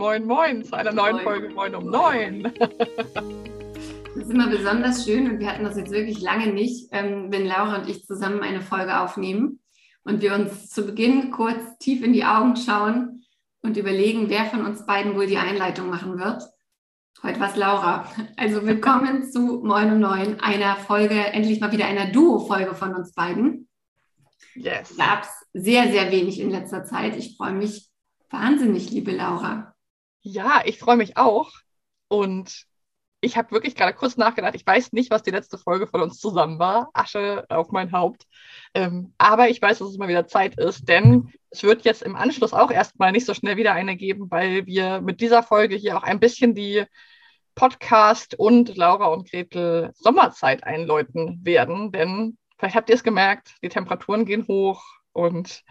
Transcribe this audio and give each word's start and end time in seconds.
Moin, 0.00 0.24
moin 0.24 0.64
zu 0.64 0.74
einer 0.74 0.92
neuen 0.92 1.16
moin. 1.16 1.24
Folge 1.24 1.50
Moin 1.50 1.74
um 1.74 1.90
neun. 1.90 2.52
Das 4.14 4.24
ist 4.24 4.30
immer 4.30 4.48
besonders 4.48 5.04
schön 5.04 5.30
und 5.30 5.38
wir 5.38 5.46
hatten 5.46 5.62
das 5.62 5.76
jetzt 5.76 5.92
wirklich 5.92 6.20
lange 6.20 6.52
nicht, 6.52 6.88
ähm, 6.90 7.26
wenn 7.30 7.46
Laura 7.46 7.76
und 7.76 7.88
ich 7.88 8.06
zusammen 8.06 8.40
eine 8.40 8.60
Folge 8.60 8.98
aufnehmen 8.98 9.60
und 10.02 10.20
wir 10.20 10.34
uns 10.34 10.68
zu 10.68 10.84
Beginn 10.84 11.30
kurz 11.30 11.78
tief 11.78 12.02
in 12.02 12.12
die 12.12 12.24
Augen 12.24 12.56
schauen 12.56 13.24
und 13.62 13.76
überlegen, 13.76 14.28
wer 14.28 14.46
von 14.46 14.64
uns 14.66 14.84
beiden 14.84 15.14
wohl 15.14 15.26
die 15.26 15.36
Einleitung 15.36 15.90
machen 15.90 16.18
wird. 16.18 16.42
Heute 17.22 17.38
war 17.38 17.50
es 17.50 17.56
Laura. 17.56 18.10
Also 18.36 18.66
willkommen 18.66 19.22
zu 19.30 19.60
Moin 19.62 19.92
um 19.92 20.00
neun, 20.00 20.40
einer 20.40 20.76
Folge, 20.76 21.14
endlich 21.14 21.60
mal 21.60 21.72
wieder 21.72 21.86
einer 21.86 22.10
Duo-Folge 22.10 22.74
von 22.74 22.94
uns 22.94 23.12
beiden. 23.12 23.68
Yes. 24.54 24.96
Gab 24.96 25.22
es 25.22 25.46
sehr, 25.52 25.92
sehr 25.92 26.10
wenig 26.10 26.40
in 26.40 26.50
letzter 26.50 26.84
Zeit. 26.84 27.16
Ich 27.16 27.36
freue 27.36 27.52
mich 27.52 27.90
wahnsinnig, 28.30 28.90
liebe 28.90 29.12
Laura. 29.12 29.70
Ja, 30.22 30.62
ich 30.64 30.78
freue 30.78 30.96
mich 30.96 31.16
auch. 31.16 31.50
Und 32.08 32.66
ich 33.22 33.36
habe 33.36 33.50
wirklich 33.52 33.74
gerade 33.74 33.94
kurz 33.94 34.16
nachgedacht. 34.16 34.54
Ich 34.54 34.66
weiß 34.66 34.92
nicht, 34.92 35.10
was 35.10 35.22
die 35.22 35.30
letzte 35.30 35.58
Folge 35.58 35.86
von 35.86 36.00
uns 36.00 36.18
zusammen 36.18 36.58
war. 36.58 36.90
Asche 36.94 37.44
auf 37.48 37.70
mein 37.70 37.92
Haupt. 37.92 38.26
Ähm, 38.74 39.14
aber 39.18 39.48
ich 39.50 39.60
weiß, 39.60 39.78
dass 39.78 39.88
es 39.88 39.98
mal 39.98 40.08
wieder 40.08 40.26
Zeit 40.26 40.58
ist, 40.58 40.88
denn 40.88 41.32
es 41.50 41.62
wird 41.62 41.84
jetzt 41.84 42.02
im 42.02 42.16
Anschluss 42.16 42.52
auch 42.52 42.70
erstmal 42.70 43.12
nicht 43.12 43.26
so 43.26 43.34
schnell 43.34 43.56
wieder 43.56 43.72
eine 43.74 43.96
geben, 43.96 44.30
weil 44.30 44.66
wir 44.66 45.00
mit 45.00 45.20
dieser 45.20 45.42
Folge 45.42 45.76
hier 45.76 45.96
auch 45.98 46.02
ein 46.02 46.20
bisschen 46.20 46.54
die 46.54 46.84
Podcast 47.54 48.38
und 48.38 48.76
Laura 48.76 49.06
und 49.06 49.30
Gretel 49.30 49.90
Sommerzeit 49.94 50.64
einläuten 50.64 51.40
werden. 51.44 51.92
Denn 51.92 52.38
vielleicht 52.58 52.76
habt 52.76 52.88
ihr 52.88 52.94
es 52.94 53.04
gemerkt, 53.04 53.54
die 53.62 53.68
Temperaturen 53.68 54.24
gehen 54.24 54.46
hoch 54.48 54.82
und 55.12 55.62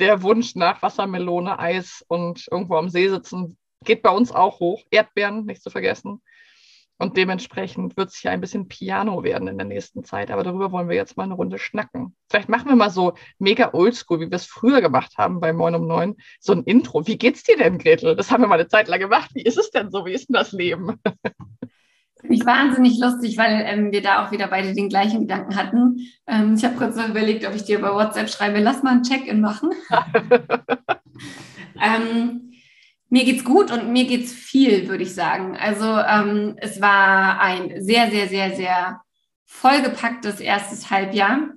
der 0.00 0.22
Wunsch 0.22 0.54
nach 0.54 0.82
Wassermelone, 0.82 1.58
Eis 1.58 2.04
und 2.08 2.46
irgendwo 2.50 2.76
am 2.76 2.88
See 2.88 3.08
sitzen 3.08 3.58
geht 3.84 4.02
bei 4.02 4.10
uns 4.10 4.32
auch 4.32 4.60
hoch. 4.60 4.82
Erdbeeren, 4.90 5.44
nicht 5.46 5.62
zu 5.62 5.70
vergessen. 5.70 6.20
Und 6.96 7.16
dementsprechend 7.16 7.96
wird 7.96 8.10
es 8.10 8.16
hier 8.16 8.30
ein 8.30 8.40
bisschen 8.40 8.68
Piano 8.68 9.24
werden 9.24 9.48
in 9.48 9.58
der 9.58 9.66
nächsten 9.66 10.04
Zeit. 10.04 10.30
Aber 10.30 10.44
darüber 10.44 10.70
wollen 10.70 10.88
wir 10.88 10.96
jetzt 10.96 11.16
mal 11.16 11.24
eine 11.24 11.34
Runde 11.34 11.58
schnacken. 11.58 12.14
Vielleicht 12.30 12.48
machen 12.48 12.68
wir 12.68 12.76
mal 12.76 12.90
so 12.90 13.14
mega 13.38 13.74
oldschool, 13.74 14.20
wie 14.20 14.30
wir 14.30 14.36
es 14.36 14.46
früher 14.46 14.80
gemacht 14.80 15.14
haben 15.18 15.40
bei 15.40 15.52
Moin 15.52 15.74
um 15.74 15.86
9. 15.88 16.14
So 16.38 16.52
ein 16.52 16.62
Intro. 16.62 17.06
Wie 17.06 17.18
geht's 17.18 17.42
dir 17.42 17.56
denn, 17.56 17.78
Gretel? 17.78 18.14
Das 18.14 18.30
haben 18.30 18.42
wir 18.42 18.46
mal 18.46 18.60
eine 18.60 18.68
Zeit 18.68 18.86
lang 18.86 19.00
gemacht. 19.00 19.30
Wie 19.34 19.42
ist 19.42 19.58
es 19.58 19.70
denn 19.70 19.90
so? 19.90 20.06
Wie 20.06 20.12
ist 20.12 20.28
denn 20.28 20.34
das 20.34 20.52
Leben? 20.52 21.00
Finde 22.20 22.36
ich 22.36 22.46
wahnsinnig 22.46 22.98
lustig, 22.98 23.36
weil 23.36 23.64
ähm, 23.66 23.92
wir 23.92 24.00
da 24.00 24.24
auch 24.24 24.30
wieder 24.30 24.46
beide 24.46 24.72
den 24.72 24.88
gleichen 24.88 25.22
Gedanken 25.22 25.56
hatten. 25.56 25.98
Ähm, 26.26 26.54
ich 26.56 26.64
habe 26.64 26.76
kurz 26.76 26.96
noch 26.96 27.08
überlegt, 27.08 27.46
ob 27.46 27.54
ich 27.54 27.64
dir 27.64 27.78
über 27.78 27.94
WhatsApp 27.94 28.30
schreibe, 28.30 28.60
lass 28.60 28.82
mal 28.82 28.92
ein 28.92 29.02
Check-in 29.02 29.42
machen. 29.42 29.72
ähm, 31.82 32.43
mir 33.14 33.24
geht's 33.24 33.44
gut 33.44 33.70
und 33.70 33.92
mir 33.92 34.06
geht's 34.06 34.32
viel, 34.32 34.88
würde 34.88 35.04
ich 35.04 35.14
sagen. 35.14 35.56
Also 35.56 35.84
ähm, 35.84 36.56
es 36.56 36.80
war 36.80 37.40
ein 37.40 37.80
sehr, 37.80 38.10
sehr, 38.10 38.26
sehr, 38.26 38.56
sehr 38.56 39.02
vollgepacktes 39.46 40.40
erstes 40.40 40.90
Halbjahr. 40.90 41.50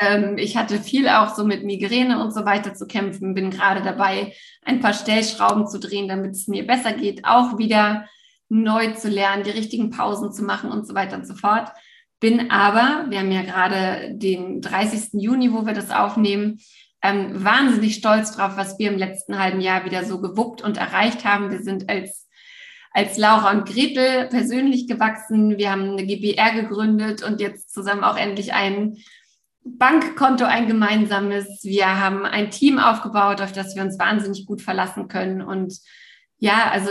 Ähm, 0.00 0.38
ich 0.38 0.56
hatte 0.56 0.78
viel 0.78 1.06
auch 1.10 1.34
so 1.34 1.44
mit 1.44 1.64
Migräne 1.64 2.18
und 2.18 2.32
so 2.32 2.46
weiter 2.46 2.72
zu 2.72 2.86
kämpfen, 2.86 3.34
bin 3.34 3.50
gerade 3.50 3.82
dabei, 3.82 4.32
ein 4.64 4.80
paar 4.80 4.94
Stellschrauben 4.94 5.66
zu 5.66 5.78
drehen, 5.78 6.08
damit 6.08 6.30
es 6.30 6.48
mir 6.48 6.66
besser 6.66 6.94
geht, 6.94 7.26
auch 7.26 7.58
wieder 7.58 8.08
neu 8.48 8.92
zu 8.92 9.10
lernen, 9.10 9.44
die 9.44 9.50
richtigen 9.50 9.90
Pausen 9.90 10.32
zu 10.32 10.44
machen 10.44 10.70
und 10.70 10.86
so 10.86 10.94
weiter 10.94 11.16
und 11.16 11.26
so 11.26 11.34
fort. 11.34 11.72
Bin 12.20 12.50
aber, 12.50 13.10
wir 13.10 13.18
haben 13.18 13.32
ja 13.32 13.42
gerade 13.42 14.14
den 14.14 14.62
30. 14.62 15.20
Juni, 15.20 15.52
wo 15.52 15.66
wir 15.66 15.74
das 15.74 15.90
aufnehmen, 15.90 16.58
ähm, 17.04 17.44
wahnsinnig 17.44 17.96
stolz 17.96 18.32
drauf, 18.32 18.56
was 18.56 18.78
wir 18.78 18.90
im 18.90 18.98
letzten 18.98 19.38
halben 19.38 19.60
Jahr 19.60 19.84
wieder 19.84 20.04
so 20.04 20.22
gewuppt 20.22 20.62
und 20.62 20.78
erreicht 20.78 21.26
haben. 21.26 21.50
Wir 21.50 21.62
sind 21.62 21.90
als, 21.90 22.26
als 22.92 23.18
Laura 23.18 23.50
und 23.50 23.68
Gretel 23.68 24.26
persönlich 24.28 24.88
gewachsen. 24.88 25.58
Wir 25.58 25.70
haben 25.70 25.90
eine 25.90 26.06
GBR 26.06 26.62
gegründet 26.62 27.22
und 27.22 27.42
jetzt 27.42 27.74
zusammen 27.74 28.04
auch 28.04 28.16
endlich 28.16 28.54
ein 28.54 28.96
Bankkonto, 29.64 30.46
ein 30.46 30.66
gemeinsames. 30.66 31.46
Wir 31.62 32.00
haben 32.00 32.24
ein 32.24 32.50
Team 32.50 32.78
aufgebaut, 32.78 33.42
auf 33.42 33.52
das 33.52 33.76
wir 33.76 33.82
uns 33.82 33.98
wahnsinnig 33.98 34.46
gut 34.46 34.62
verlassen 34.62 35.06
können. 35.06 35.42
Und 35.42 35.78
ja, 36.38 36.70
also 36.72 36.90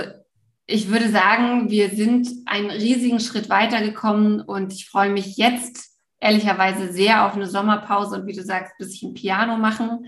ich 0.67 0.89
würde 0.89 1.09
sagen, 1.09 1.71
wir 1.71 1.89
sind 1.89 2.29
einen 2.45 2.69
riesigen 2.69 3.19
Schritt 3.19 3.49
weitergekommen 3.49 4.41
und 4.41 4.73
ich 4.73 4.87
freue 4.87 5.09
mich 5.09 5.37
jetzt 5.37 5.92
ehrlicherweise 6.23 6.91
sehr 6.91 7.25
auf 7.25 7.35
eine 7.35 7.47
Sommerpause 7.47 8.15
und 8.15 8.27
wie 8.27 8.33
du 8.33 8.41
sagst, 8.41 8.71
ein 8.71 8.85
bisschen 8.85 9.13
Piano 9.13 9.57
machen. 9.57 10.07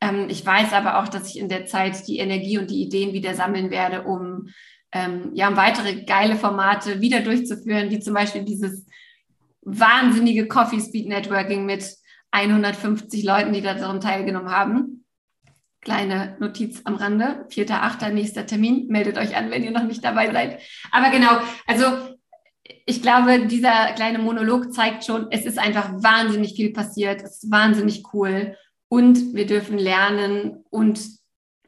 Ähm, 0.00 0.26
ich 0.30 0.44
weiß 0.44 0.72
aber 0.72 0.98
auch, 0.98 1.08
dass 1.08 1.28
ich 1.28 1.38
in 1.38 1.50
der 1.50 1.66
Zeit 1.66 2.08
die 2.08 2.18
Energie 2.18 2.58
und 2.58 2.70
die 2.70 2.82
Ideen 2.82 3.12
wieder 3.12 3.34
sammeln 3.34 3.70
werde, 3.70 4.02
um 4.02 4.48
ähm, 4.92 5.30
ja, 5.34 5.48
um 5.48 5.56
weitere 5.56 6.04
geile 6.04 6.36
Formate 6.36 7.00
wieder 7.00 7.20
durchzuführen, 7.20 7.90
wie 7.90 8.00
zum 8.00 8.14
Beispiel 8.14 8.44
dieses 8.44 8.86
wahnsinnige 9.60 10.48
Coffee 10.48 10.80
Speed 10.80 11.08
Networking 11.08 11.66
mit 11.66 11.84
150 12.30 13.22
Leuten, 13.22 13.52
die 13.52 13.60
daran 13.60 14.00
teilgenommen 14.00 14.50
haben. 14.50 15.04
Kleine 15.82 16.36
Notiz 16.40 16.80
am 16.84 16.94
Rande, 16.94 17.46
4.8. 17.50 18.10
nächster 18.10 18.46
Termin. 18.46 18.86
Meldet 18.88 19.18
euch 19.18 19.36
an, 19.36 19.50
wenn 19.50 19.64
ihr 19.64 19.70
noch 19.70 19.84
nicht 19.84 20.04
dabei 20.04 20.32
seid. 20.32 20.60
Aber 20.92 21.10
genau, 21.10 21.40
also 21.66 22.16
ich 22.64 23.02
glaube, 23.02 23.46
dieser 23.46 23.92
kleine 23.92 24.18
Monolog 24.18 24.72
zeigt 24.72 25.04
schon, 25.04 25.26
es 25.30 25.44
ist 25.44 25.58
einfach 25.58 25.90
wahnsinnig 26.02 26.54
viel 26.54 26.72
passiert, 26.72 27.22
es 27.22 27.42
ist 27.42 27.50
wahnsinnig 27.50 28.04
cool 28.12 28.56
und 28.88 29.34
wir 29.34 29.46
dürfen 29.46 29.78
lernen 29.78 30.64
und 30.70 31.00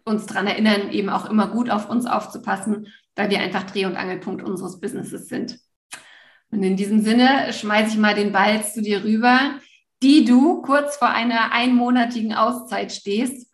uns 0.04 0.26
daran 0.26 0.46
erinnern, 0.46 0.90
eben 0.90 1.08
auch 1.08 1.28
immer 1.28 1.48
gut 1.48 1.70
auf 1.70 1.88
uns 1.88 2.06
aufzupassen, 2.06 2.88
weil 3.16 3.30
wir 3.30 3.40
einfach 3.40 3.64
Dreh- 3.64 3.86
und 3.86 3.96
Angelpunkt 3.96 4.42
unseres 4.42 4.80
Businesses 4.80 5.28
sind. 5.28 5.58
Und 6.50 6.62
in 6.62 6.76
diesem 6.76 7.00
Sinne 7.00 7.52
schmeiße 7.52 7.94
ich 7.94 7.98
mal 7.98 8.14
den 8.14 8.32
Ball 8.32 8.64
zu 8.64 8.82
dir 8.82 9.02
rüber, 9.02 9.58
die 10.02 10.24
du 10.24 10.62
kurz 10.62 10.96
vor 10.96 11.08
einer 11.08 11.52
einmonatigen 11.52 12.34
Auszeit 12.34 12.92
stehst. 12.92 13.50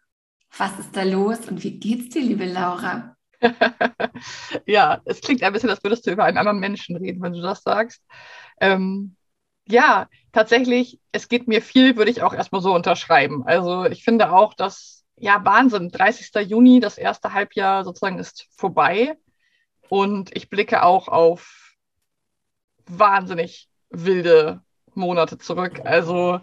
Was 0.58 0.78
ist 0.78 0.96
da 0.96 1.04
los 1.04 1.38
und 1.48 1.62
wie 1.62 1.78
geht's 1.78 2.08
dir, 2.08 2.22
liebe 2.22 2.44
Laura? 2.44 3.16
ja, 4.66 5.00
es 5.04 5.20
klingt 5.20 5.42
ein 5.42 5.52
bisschen, 5.52 5.70
als 5.70 5.82
würdest 5.82 6.06
du 6.06 6.10
über 6.10 6.24
einen 6.24 6.38
anderen 6.38 6.58
Menschen 6.60 6.96
reden, 6.96 7.22
wenn 7.22 7.32
du 7.32 7.40
das 7.40 7.62
sagst. 7.62 8.02
Ähm, 8.60 9.16
ja, 9.66 10.08
tatsächlich, 10.32 11.00
es 11.12 11.28
geht 11.28 11.48
mir 11.48 11.62
viel, 11.62 11.96
würde 11.96 12.10
ich 12.10 12.22
auch 12.22 12.34
erstmal 12.34 12.62
so 12.62 12.74
unterschreiben. 12.74 13.44
Also 13.46 13.84
ich 13.84 14.04
finde 14.04 14.32
auch, 14.32 14.54
dass, 14.54 15.04
ja, 15.16 15.44
Wahnsinn, 15.44 15.90
30. 15.90 16.40
Juni, 16.40 16.80
das 16.80 16.98
erste 16.98 17.32
Halbjahr 17.32 17.84
sozusagen 17.84 18.18
ist 18.18 18.46
vorbei. 18.56 19.16
Und 19.88 20.34
ich 20.36 20.50
blicke 20.50 20.82
auch 20.82 21.08
auf 21.08 21.74
wahnsinnig 22.86 23.68
wilde 23.90 24.62
Monate 24.94 25.38
zurück. 25.38 25.80
Also 25.84 26.40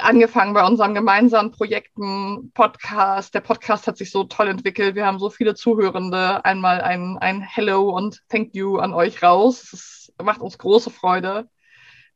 angefangen 0.00 0.52
bei 0.54 0.64
unseren 0.64 0.94
gemeinsamen 0.94 1.50
Projekten, 1.50 2.52
Podcast. 2.52 3.34
Der 3.34 3.40
Podcast 3.40 3.86
hat 3.86 3.96
sich 3.96 4.10
so 4.10 4.24
toll 4.24 4.48
entwickelt. 4.48 4.94
Wir 4.94 5.06
haben 5.06 5.18
so 5.18 5.30
viele 5.30 5.54
Zuhörende. 5.54 6.44
Einmal 6.44 6.80
ein, 6.82 7.16
ein 7.18 7.40
Hello 7.40 7.90
und 7.90 8.22
Thank 8.28 8.54
you 8.54 8.78
an 8.78 8.92
euch 8.92 9.22
raus. 9.22 9.72
Es 9.72 10.12
macht 10.22 10.40
uns 10.40 10.58
große 10.58 10.90
Freude. 10.90 11.48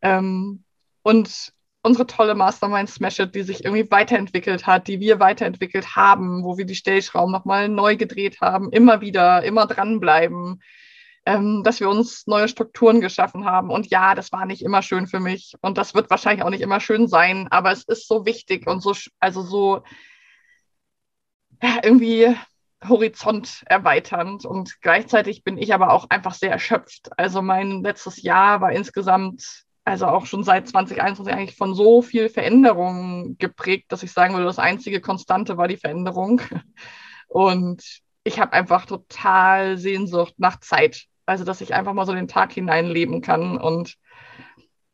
Ähm, 0.02 0.64
und 1.02 1.52
unsere 1.82 2.06
tolle 2.06 2.34
Mastermind 2.34 2.90
Smash 2.90 3.18
It, 3.18 3.34
die 3.34 3.42
sich 3.42 3.64
irgendwie 3.64 3.90
weiterentwickelt 3.90 4.66
hat, 4.66 4.86
die 4.86 5.00
wir 5.00 5.18
weiterentwickelt 5.18 5.96
haben, 5.96 6.44
wo 6.44 6.58
wir 6.58 6.66
die 6.66 6.76
Stellschrauben 6.76 7.32
nochmal 7.32 7.68
neu 7.68 7.96
gedreht 7.96 8.40
haben, 8.40 8.70
immer 8.70 9.00
wieder, 9.00 9.42
immer 9.42 9.66
dranbleiben 9.66 10.62
ähm, 11.26 11.62
dass 11.62 11.80
wir 11.80 11.88
uns 11.88 12.26
neue 12.26 12.48
Strukturen 12.48 13.00
geschaffen 13.00 13.44
haben. 13.44 13.70
Und 13.70 13.88
ja, 13.90 14.14
das 14.14 14.32
war 14.32 14.46
nicht 14.46 14.62
immer 14.62 14.82
schön 14.82 15.06
für 15.06 15.20
mich 15.20 15.54
und 15.60 15.78
das 15.78 15.94
wird 15.94 16.10
wahrscheinlich 16.10 16.44
auch 16.44 16.50
nicht 16.50 16.62
immer 16.62 16.80
schön 16.80 17.06
sein, 17.08 17.48
aber 17.50 17.70
es 17.72 17.84
ist 17.84 18.08
so 18.08 18.26
wichtig 18.26 18.66
und 18.66 18.80
so, 18.80 18.94
also 19.20 19.42
so 19.42 19.82
ja, 21.62 21.78
irgendwie 21.82 22.34
Horizont 22.88 23.62
erweiternd 23.66 24.44
und 24.44 24.80
gleichzeitig 24.80 25.44
bin 25.44 25.58
ich 25.58 25.72
aber 25.72 25.92
auch 25.92 26.10
einfach 26.10 26.34
sehr 26.34 26.50
erschöpft. 26.50 27.10
Also 27.16 27.40
mein 27.40 27.82
letztes 27.82 28.22
Jahr 28.22 28.60
war 28.60 28.72
insgesamt, 28.72 29.64
also 29.84 30.06
auch 30.06 30.26
schon 30.26 30.42
seit 30.42 30.68
2021 30.68 31.32
eigentlich 31.32 31.56
von 31.56 31.74
so 31.74 32.02
viel 32.02 32.28
Veränderung 32.28 33.36
geprägt, 33.38 33.92
dass 33.92 34.02
ich 34.02 34.12
sagen 34.12 34.34
würde, 34.34 34.46
das 34.46 34.58
einzige 34.58 35.00
Konstante 35.00 35.56
war 35.56 35.68
die 35.68 35.76
Veränderung. 35.76 36.40
Und 37.28 37.82
ich 38.24 38.40
habe 38.40 38.52
einfach 38.52 38.86
total 38.86 39.78
Sehnsucht 39.78 40.34
nach 40.38 40.60
Zeit. 40.60 41.06
Also, 41.26 41.44
dass 41.44 41.60
ich 41.60 41.74
einfach 41.74 41.92
mal 41.92 42.06
so 42.06 42.12
den 42.12 42.28
Tag 42.28 42.52
hineinleben 42.52 43.20
kann. 43.20 43.58
Und 43.58 43.96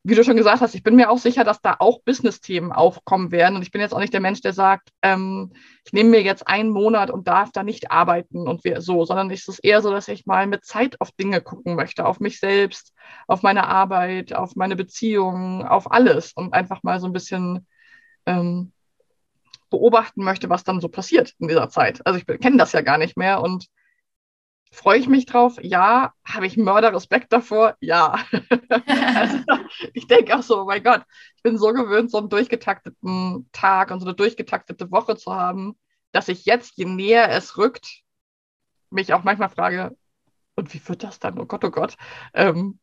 wie 0.05 0.15
du 0.15 0.25
schon 0.25 0.37
gesagt 0.37 0.61
hast, 0.61 0.75
ich 0.75 0.83
bin 0.83 0.97
mir 0.97 1.11
auch 1.11 1.19
sicher, 1.19 1.45
dass 1.45 1.61
da 1.61 1.77
auch 1.79 2.01
Business-Themen 2.03 2.73
aufkommen 2.73 3.31
werden. 3.31 3.57
Und 3.57 3.63
ich 3.63 3.71
bin 3.71 3.81
jetzt 3.81 3.93
auch 3.93 3.99
nicht 3.99 4.13
der 4.13 4.21
Mensch, 4.21 4.41
der 4.41 4.53
sagt, 4.53 4.91
ähm, 5.03 5.53
ich 5.85 5.93
nehme 5.93 6.11
mir 6.11 6.23
jetzt 6.23 6.47
einen 6.47 6.71
Monat 6.71 7.11
und 7.11 7.29
darf 7.29 7.53
da 7.53 7.63
nicht 7.63 7.91
arbeiten 7.91 8.49
und 8.49 8.65
wir, 8.65 8.81
so, 8.81 9.05
sondern 9.05 9.31
es 9.31 9.49
ist 9.49 9.59
eher 9.59 9.83
so, 9.83 9.91
dass 9.91 10.09
ich 10.09 10.25
mal 10.25 10.47
mit 10.47 10.65
Zeit 10.65 11.01
auf 11.01 11.11
Dinge 11.13 11.41
gucken 11.41 11.75
möchte, 11.75 12.07
auf 12.07 12.21
mich 12.21 12.41
selbst, 12.41 12.95
auf 13.27 13.43
meine 13.43 13.67
Arbeit, 13.67 14.35
auf 14.35 14.57
meine 14.57 14.77
Beziehungen, 14.77 15.63
auf 15.63 15.91
alles 15.91 16.33
und 16.33 16.55
einfach 16.55 16.83
mal 16.83 17.01
so 17.01 17.07
ein 17.07 17.13
bisschen 17.13 17.67
ähm, 18.25 18.73
beobachten 19.71 20.25
möchte, 20.25 20.49
was 20.49 20.65
dann 20.65 20.81
so 20.81 20.89
passiert 20.89 21.35
in 21.39 21.49
dieser 21.49 21.69
Zeit. 21.69 22.07
Also 22.07 22.19
ich 22.19 22.27
kenne 22.41 22.57
das 22.57 22.73
ja 22.73 22.81
gar 22.81 22.99
nicht 22.99 23.17
mehr 23.17 23.43
und 23.43 23.67
freue 24.71 24.99
ich 24.99 25.09
mich 25.09 25.27
drauf? 25.27 25.57
Ja. 25.63 26.13
Habe 26.25 26.47
ich 26.47 26.57
Mörderrespekt 26.57 27.33
davor? 27.33 27.77
Ja. 27.81 28.19
also, 28.87 29.39
ich 29.95 30.07
denke 30.07 30.37
auch 30.37 30.43
so, 30.43 30.63
oh 30.63 30.65
mein 30.65 30.83
Gott, 30.83 31.03
ich 31.37 31.43
bin 31.43 31.59
so 31.59 31.73
gewöhnt, 31.73 32.11
so 32.11 32.19
einen 32.19 32.29
durchgetakteten 32.29 33.49
Tag 33.53 33.91
und 33.91 34.01
so 34.01 34.07
eine 34.07 34.15
durchgetaktete 34.15 34.91
Woche 34.91 35.17
zu 35.17 35.35
haben, 35.35 35.79
dass 36.13 36.29
ich 36.29 36.45
jetzt, 36.47 36.77
je 36.77 36.87
näher 36.87 37.31
es 37.31 37.57
rückt, 37.59 38.03
mich 38.91 39.13
auch 39.13 39.25
manchmal 39.25 39.51
frage, 39.51 39.97
und 40.55 40.75
wie 40.75 40.89
wird 40.89 41.05
das 41.05 41.21
dann? 41.21 41.39
Oh 41.39 41.47
Gott, 41.47 41.65
oh 41.65 41.71
Gott. 41.71 41.97
Ähm, 42.35 42.81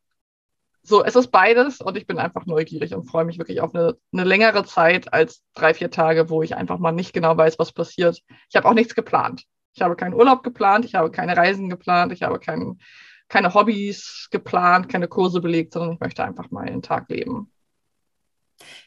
so, 0.81 1.03
es 1.03 1.15
ist 1.15 1.31
beides 1.31 1.81
und 1.81 1.97
ich 1.97 2.07
bin 2.07 2.19
einfach 2.19 2.45
neugierig 2.45 2.93
und 2.93 3.09
freue 3.09 3.25
mich 3.25 3.39
wirklich 3.39 3.59
auf 3.61 3.73
eine, 3.73 3.97
eine, 4.13 4.23
längere 4.23 4.63
Zeit 4.63 5.11
als 5.13 5.43
drei, 5.55 5.73
vier 5.73 5.89
Tage, 5.91 6.29
wo 6.29 6.43
ich 6.43 6.55
einfach 6.55 6.77
mal 6.79 6.91
nicht 6.91 7.11
genau 7.11 7.35
weiß, 7.35 7.59
was 7.59 7.73
passiert. 7.73 8.21
Ich 8.49 8.55
habe 8.55 8.67
auch 8.67 8.73
nichts 8.73 8.95
geplant. 8.95 9.43
Ich 9.75 9.81
habe 9.81 9.95
keinen 9.95 10.13
Urlaub 10.13 10.41
geplant, 10.41 10.85
ich 10.85 10.95
habe 10.95 11.11
keine 11.11 11.35
Reisen 11.35 11.69
geplant, 11.69 12.13
ich 12.13 12.23
habe 12.23 12.39
kein, 12.39 12.79
keine 13.27 13.53
Hobbys 13.53 14.29
geplant, 14.31 14.87
keine 14.89 15.07
Kurse 15.07 15.41
belegt, 15.41 15.73
sondern 15.73 15.93
ich 15.93 15.99
möchte 15.99 16.23
einfach 16.23 16.49
mal 16.49 16.65
einen 16.65 16.81
Tag 16.81 17.09
leben. 17.09 17.51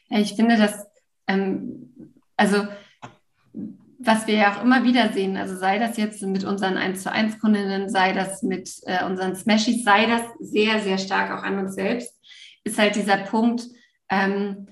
Ja, 0.07 0.19
ich 0.19 0.33
finde 0.33 0.57
das, 0.57 0.87
ähm, 1.27 2.13
also 2.35 2.67
was 3.99 4.27
wir 4.27 4.35
ja 4.35 4.53
auch 4.53 4.63
immer 4.63 4.83
wieder 4.83 5.11
sehen, 5.11 5.35
also 5.37 5.55
sei 5.57 5.77
das 5.77 5.97
jetzt 5.97 6.23
mit 6.23 6.45
unseren 6.45 6.77
1 6.77 7.03
zu 7.03 7.11
1 7.11 7.39
Kundinnen, 7.39 7.89
sei 7.89 8.13
das 8.13 8.41
mit 8.41 8.71
äh, 8.83 9.03
unseren 9.03 9.35
Smashies, 9.35 9.83
sei 9.83 10.05
das 10.05 10.21
sehr, 10.39 10.79
sehr 10.79 10.97
stark 10.97 11.31
auch 11.31 11.43
an 11.43 11.59
uns 11.59 11.75
selbst, 11.75 12.17
ist 12.63 12.79
halt 12.79 12.95
dieser 12.95 13.17
Punkt, 13.17 13.63
ähm, 14.09 14.67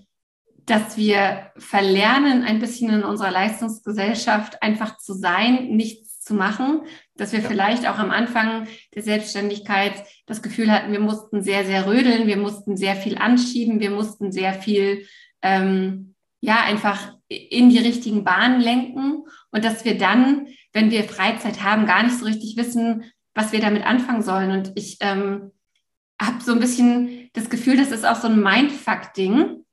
dass 0.66 0.98
wir 0.98 1.52
verlernen, 1.58 2.44
ein 2.44 2.60
bisschen 2.60 2.90
in 2.90 3.04
unserer 3.04 3.32
Leistungsgesellschaft 3.32 4.62
einfach 4.64 4.98
zu 4.98 5.14
sein, 5.14 5.70
nichts 5.76 6.07
zu 6.28 6.34
machen, 6.34 6.82
dass 7.16 7.32
wir 7.32 7.40
ja. 7.40 7.48
vielleicht 7.48 7.88
auch 7.88 7.98
am 7.98 8.12
Anfang 8.12 8.68
der 8.94 9.04
Selbstständigkeit 9.04 9.94
das 10.26 10.42
Gefühl 10.42 10.72
hatten, 10.72 10.92
wir 10.92 11.00
mussten 11.00 11.42
sehr, 11.42 11.66
sehr 11.66 11.88
rödeln, 11.88 12.28
wir 12.28 12.38
mussten 12.38 12.76
sehr 12.76 12.96
viel 12.96 13.18
anschieben, 13.18 13.80
wir 13.80 13.92
mussten 13.92 14.32
sehr 14.32 14.54
viel, 14.54 15.08
ähm, 15.42 16.16
ja, 16.42 16.62
einfach 16.64 17.14
in 17.30 17.70
die 17.70 17.80
richtigen 17.80 18.24
Bahnen 18.24 18.62
lenken 18.62 19.24
und 19.52 19.66
dass 19.66 19.86
wir 19.86 19.98
dann, 19.98 20.48
wenn 20.74 20.92
wir 20.92 21.04
Freizeit 21.04 21.64
haben, 21.64 21.86
gar 21.86 22.04
nicht 22.04 22.20
so 22.20 22.26
richtig 22.26 22.58
wissen, 22.58 23.06
was 23.34 23.52
wir 23.52 23.60
damit 23.60 23.86
anfangen 23.86 24.22
sollen. 24.22 24.52
Und 24.52 24.72
ich 24.76 24.98
ähm, 25.00 25.52
habe 26.22 26.44
so 26.44 26.52
ein 26.52 26.60
bisschen 26.60 27.30
das 27.34 27.50
Gefühl, 27.50 27.78
das 27.78 27.92
ist 27.92 28.06
auch 28.06 28.16
so 28.16 28.28
ein 28.28 28.42
Mindfuck-Ding 28.42 29.64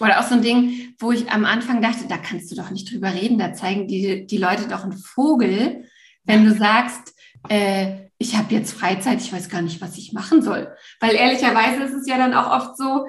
oder 0.00 0.20
auch 0.20 0.24
so 0.24 0.34
ein 0.34 0.42
Ding, 0.42 0.94
wo 0.98 1.12
ich 1.12 1.30
am 1.30 1.44
Anfang 1.44 1.82
dachte, 1.82 2.06
da 2.08 2.16
kannst 2.16 2.50
du 2.50 2.56
doch 2.56 2.70
nicht 2.70 2.92
drüber 2.92 3.12
reden, 3.12 3.38
da 3.38 3.52
zeigen 3.52 3.86
die, 3.86 4.26
die 4.26 4.38
Leute 4.38 4.68
doch 4.68 4.84
einen 4.84 4.98
Vogel, 4.98 5.84
wenn 6.24 6.44
du 6.44 6.54
sagst, 6.54 7.14
äh, 7.48 8.04
ich 8.18 8.36
habe 8.36 8.54
jetzt 8.54 8.72
Freizeit, 8.72 9.20
ich 9.20 9.32
weiß 9.32 9.48
gar 9.48 9.62
nicht, 9.62 9.80
was 9.80 9.98
ich 9.98 10.12
machen 10.12 10.42
soll. 10.42 10.74
Weil 11.00 11.14
ehrlicherweise 11.14 11.82
ist 11.82 11.94
es 11.94 12.08
ja 12.08 12.16
dann 12.16 12.34
auch 12.34 12.50
oft 12.50 12.76
so, 12.76 13.06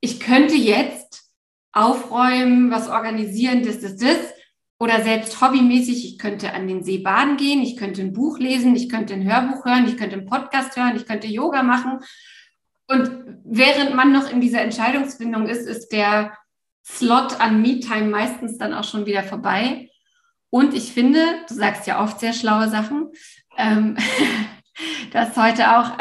ich 0.00 0.20
könnte 0.20 0.54
jetzt 0.54 1.30
aufräumen, 1.72 2.70
was 2.70 2.88
organisieren, 2.88 3.62
das, 3.62 3.80
das, 3.80 3.96
das. 3.96 4.18
Oder 4.78 5.02
selbst 5.02 5.40
hobbymäßig, 5.40 6.04
ich 6.04 6.18
könnte 6.18 6.52
an 6.52 6.68
den 6.68 6.82
See 6.82 6.98
baden 6.98 7.36
gehen, 7.36 7.62
ich 7.62 7.76
könnte 7.76 8.02
ein 8.02 8.12
Buch 8.12 8.38
lesen, 8.38 8.76
ich 8.76 8.88
könnte 8.88 9.14
ein 9.14 9.24
Hörbuch 9.24 9.64
hören, 9.64 9.86
ich 9.88 9.96
könnte 9.96 10.16
einen 10.16 10.26
Podcast 10.26 10.76
hören, 10.76 10.96
ich 10.96 11.06
könnte 11.06 11.26
Yoga 11.26 11.62
machen. 11.62 12.00
Und 12.86 13.40
während 13.44 13.94
man 13.94 14.12
noch 14.12 14.30
in 14.30 14.40
dieser 14.40 14.60
Entscheidungsfindung 14.60 15.48
ist, 15.48 15.66
ist 15.66 15.88
der 15.92 16.36
Slot 16.84 17.40
an 17.40 17.62
Me-Time 17.62 18.10
meistens 18.10 18.58
dann 18.58 18.74
auch 18.74 18.84
schon 18.84 19.06
wieder 19.06 19.22
vorbei. 19.22 19.90
Und 20.50 20.74
ich 20.74 20.92
finde, 20.92 21.20
du 21.48 21.54
sagst 21.54 21.86
ja 21.86 22.02
oft 22.02 22.20
sehr 22.20 22.32
schlaue 22.32 22.68
Sachen, 22.68 23.10
ähm, 23.56 23.96
dass 25.12 25.36
heute 25.36 25.76
auch, 25.76 25.96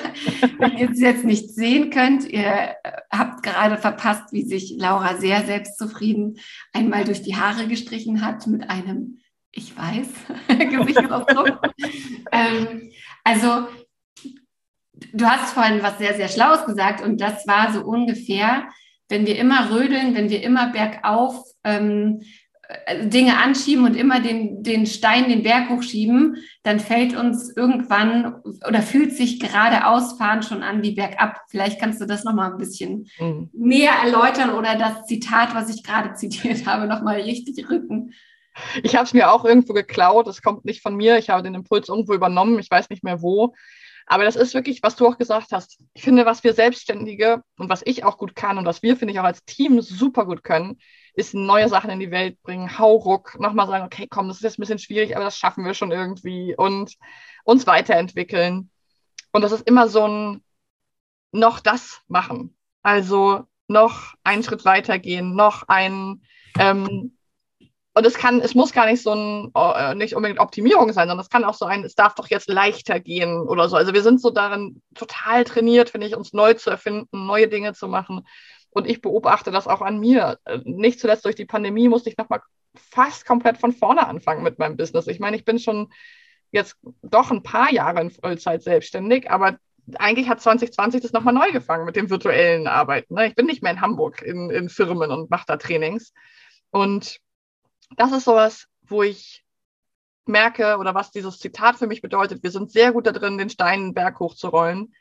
wenn 0.58 0.78
ihr 0.78 0.90
es 0.90 1.00
jetzt 1.00 1.24
nicht 1.24 1.50
sehen 1.50 1.90
könnt, 1.90 2.24
ihr 2.24 2.74
habt 3.10 3.42
gerade 3.42 3.76
verpasst, 3.76 4.32
wie 4.32 4.42
sich 4.42 4.74
Laura 4.78 5.16
sehr 5.16 5.44
selbstzufrieden 5.44 6.38
einmal 6.72 7.04
durch 7.04 7.22
die 7.22 7.36
Haare 7.36 7.66
gestrichen 7.66 8.24
hat 8.24 8.46
mit 8.46 8.68
einem, 8.68 9.20
ich 9.52 9.76
weiß, 9.76 10.08
Gesichtsausdruck. 10.58 11.60
ähm, 12.32 12.90
also, 13.22 13.68
du 15.12 15.24
hast 15.24 15.52
vorhin 15.52 15.82
was 15.82 15.98
sehr, 15.98 16.14
sehr 16.14 16.28
Schlaues 16.28 16.64
gesagt 16.66 17.02
und 17.02 17.20
das 17.20 17.46
war 17.46 17.72
so 17.72 17.84
ungefähr, 17.84 18.68
wenn 19.08 19.26
wir 19.26 19.38
immer 19.38 19.70
rödeln, 19.70 20.14
wenn 20.14 20.30
wir 20.30 20.42
immer 20.42 20.72
bergauf 20.72 21.44
ähm, 21.62 22.20
äh, 22.20 22.26
Dinge 23.04 23.38
anschieben 23.38 23.84
und 23.84 23.94
immer 23.94 24.20
den, 24.20 24.62
den 24.62 24.86
Stein 24.86 25.28
den 25.28 25.42
Berg 25.42 25.68
hochschieben, 25.68 26.36
dann 26.62 26.80
fällt 26.80 27.16
uns 27.16 27.54
irgendwann 27.54 28.42
oder 28.66 28.80
fühlt 28.80 29.12
sich 29.12 29.38
geradeaus 29.38 30.16
fahren 30.16 30.42
schon 30.42 30.62
an 30.62 30.82
wie 30.82 30.94
bergab. 30.94 31.40
Vielleicht 31.48 31.80
kannst 31.80 32.00
du 32.00 32.06
das 32.06 32.24
nochmal 32.24 32.52
ein 32.52 32.58
bisschen 32.58 33.08
mhm. 33.18 33.50
näher 33.52 33.92
erläutern 34.02 34.50
oder 34.50 34.76
das 34.76 35.06
Zitat, 35.06 35.54
was 35.54 35.74
ich 35.74 35.82
gerade 35.82 36.14
zitiert 36.14 36.66
habe, 36.66 36.86
nochmal 36.86 37.20
richtig 37.20 37.68
rücken. 37.68 38.14
Ich 38.82 38.94
habe 38.94 39.04
es 39.04 39.12
mir 39.12 39.32
auch 39.32 39.44
irgendwo 39.44 39.72
geklaut. 39.72 40.28
Es 40.28 40.40
kommt 40.40 40.64
nicht 40.64 40.80
von 40.80 40.94
mir. 40.94 41.18
Ich 41.18 41.28
habe 41.28 41.42
den 41.42 41.54
Impuls 41.54 41.88
irgendwo 41.88 42.14
übernommen. 42.14 42.58
Ich 42.60 42.70
weiß 42.70 42.88
nicht 42.88 43.02
mehr 43.02 43.20
wo. 43.20 43.54
Aber 44.06 44.24
das 44.24 44.36
ist 44.36 44.54
wirklich, 44.54 44.82
was 44.82 44.96
du 44.96 45.06
auch 45.06 45.18
gesagt 45.18 45.48
hast. 45.52 45.80
Ich 45.94 46.02
finde, 46.02 46.24
was 46.26 46.44
wir 46.44 46.54
Selbstständige 46.54 47.42
und 47.58 47.68
was 47.68 47.82
ich 47.84 48.04
auch 48.04 48.16
gut 48.16 48.36
kann 48.36 48.58
und 48.58 48.66
was 48.66 48.82
wir, 48.82 48.96
finde 48.96 49.12
ich, 49.12 49.20
auch 49.20 49.24
als 49.24 49.44
Team 49.44 49.80
super 49.80 50.26
gut 50.26 50.44
können, 50.44 50.78
ist 51.14 51.34
neue 51.34 51.68
Sachen 51.68 51.90
in 51.90 52.00
die 52.00 52.10
Welt 52.10 52.42
bringen, 52.42 52.78
Hauruck, 52.78 53.38
nochmal 53.38 53.66
sagen, 53.66 53.84
okay, 53.84 54.06
komm, 54.08 54.28
das 54.28 54.38
ist 54.38 54.42
jetzt 54.42 54.58
ein 54.58 54.62
bisschen 54.62 54.78
schwierig, 54.78 55.14
aber 55.14 55.24
das 55.24 55.38
schaffen 55.38 55.64
wir 55.64 55.74
schon 55.74 55.92
irgendwie 55.92 56.54
und 56.56 56.96
uns 57.44 57.66
weiterentwickeln. 57.66 58.70
Und 59.32 59.42
das 59.42 59.52
ist 59.52 59.66
immer 59.68 59.88
so 59.88 60.06
ein 60.06 60.44
noch 61.32 61.60
das 61.60 62.00
machen. 62.08 62.56
Also 62.82 63.44
noch 63.68 64.14
einen 64.24 64.42
Schritt 64.42 64.64
weitergehen, 64.64 65.34
noch 65.34 65.64
ein 65.68 66.22
ähm, 66.58 67.16
und 67.96 68.04
es 68.04 68.14
kann, 68.14 68.40
es 68.40 68.56
muss 68.56 68.72
gar 68.72 68.86
nicht 68.86 69.02
so 69.02 69.12
ein, 69.12 69.52
äh, 69.54 69.94
nicht 69.94 70.16
unbedingt 70.16 70.40
Optimierung 70.40 70.92
sein, 70.92 71.08
sondern 71.08 71.20
es 71.20 71.30
kann 71.30 71.44
auch 71.44 71.54
so 71.54 71.64
ein, 71.64 71.84
es 71.84 71.94
darf 71.94 72.16
doch 72.16 72.26
jetzt 72.28 72.48
leichter 72.48 72.98
gehen 72.98 73.38
oder 73.38 73.68
so. 73.68 73.76
Also 73.76 73.92
wir 73.94 74.02
sind 74.02 74.20
so 74.20 74.30
darin 74.30 74.82
total 74.96 75.44
trainiert, 75.44 75.90
finde 75.90 76.08
ich, 76.08 76.16
uns 76.16 76.32
neu 76.32 76.54
zu 76.54 76.70
erfinden, 76.70 77.26
neue 77.26 77.46
Dinge 77.46 77.72
zu 77.72 77.86
machen. 77.86 78.26
Und 78.74 78.88
ich 78.88 79.00
beobachte 79.00 79.52
das 79.52 79.68
auch 79.68 79.80
an 79.80 80.00
mir. 80.00 80.38
Äh, 80.44 80.58
nicht 80.64 81.00
zuletzt 81.00 81.24
durch 81.24 81.36
die 81.36 81.46
Pandemie 81.46 81.88
musste 81.88 82.10
ich 82.10 82.18
nochmal 82.18 82.42
fast 82.74 83.24
komplett 83.24 83.56
von 83.56 83.72
vorne 83.72 84.06
anfangen 84.06 84.42
mit 84.42 84.58
meinem 84.58 84.76
Business. 84.76 85.06
Ich 85.06 85.20
meine, 85.20 85.36
ich 85.36 85.44
bin 85.44 85.60
schon 85.60 85.92
jetzt 86.50 86.76
doch 87.02 87.30
ein 87.30 87.44
paar 87.44 87.72
Jahre 87.72 88.00
in 88.00 88.10
Vollzeit 88.10 88.62
selbstständig, 88.62 89.30
aber 89.30 89.58
eigentlich 89.96 90.28
hat 90.28 90.40
2020 90.40 91.02
das 91.02 91.12
nochmal 91.12 91.34
neu 91.34 91.52
gefangen 91.52 91.84
mit 91.84 91.94
dem 91.94 92.10
virtuellen 92.10 92.66
Arbeiten. 92.66 93.14
Ne? 93.14 93.28
Ich 93.28 93.36
bin 93.36 93.46
nicht 93.46 93.62
mehr 93.62 93.72
in 93.72 93.80
Hamburg 93.80 94.22
in, 94.22 94.50
in 94.50 94.68
Firmen 94.68 95.10
und 95.12 95.30
mache 95.30 95.44
da 95.46 95.56
Trainings. 95.56 96.12
Und 96.70 97.20
das 97.96 98.10
ist 98.10 98.24
sowas, 98.24 98.66
wo 98.82 99.04
ich 99.04 99.44
merke 100.26 100.78
oder 100.78 100.96
was 100.96 101.12
dieses 101.12 101.38
Zitat 101.38 101.76
für 101.76 101.86
mich 101.86 102.02
bedeutet. 102.02 102.42
Wir 102.42 102.50
sind 102.50 102.72
sehr 102.72 102.92
gut 102.92 103.06
da 103.06 103.12
drin, 103.12 103.38
den 103.38 103.50
Stein 103.50 103.80
den 103.80 103.94
Berg 103.94 104.18
hochzurollen. 104.18 104.94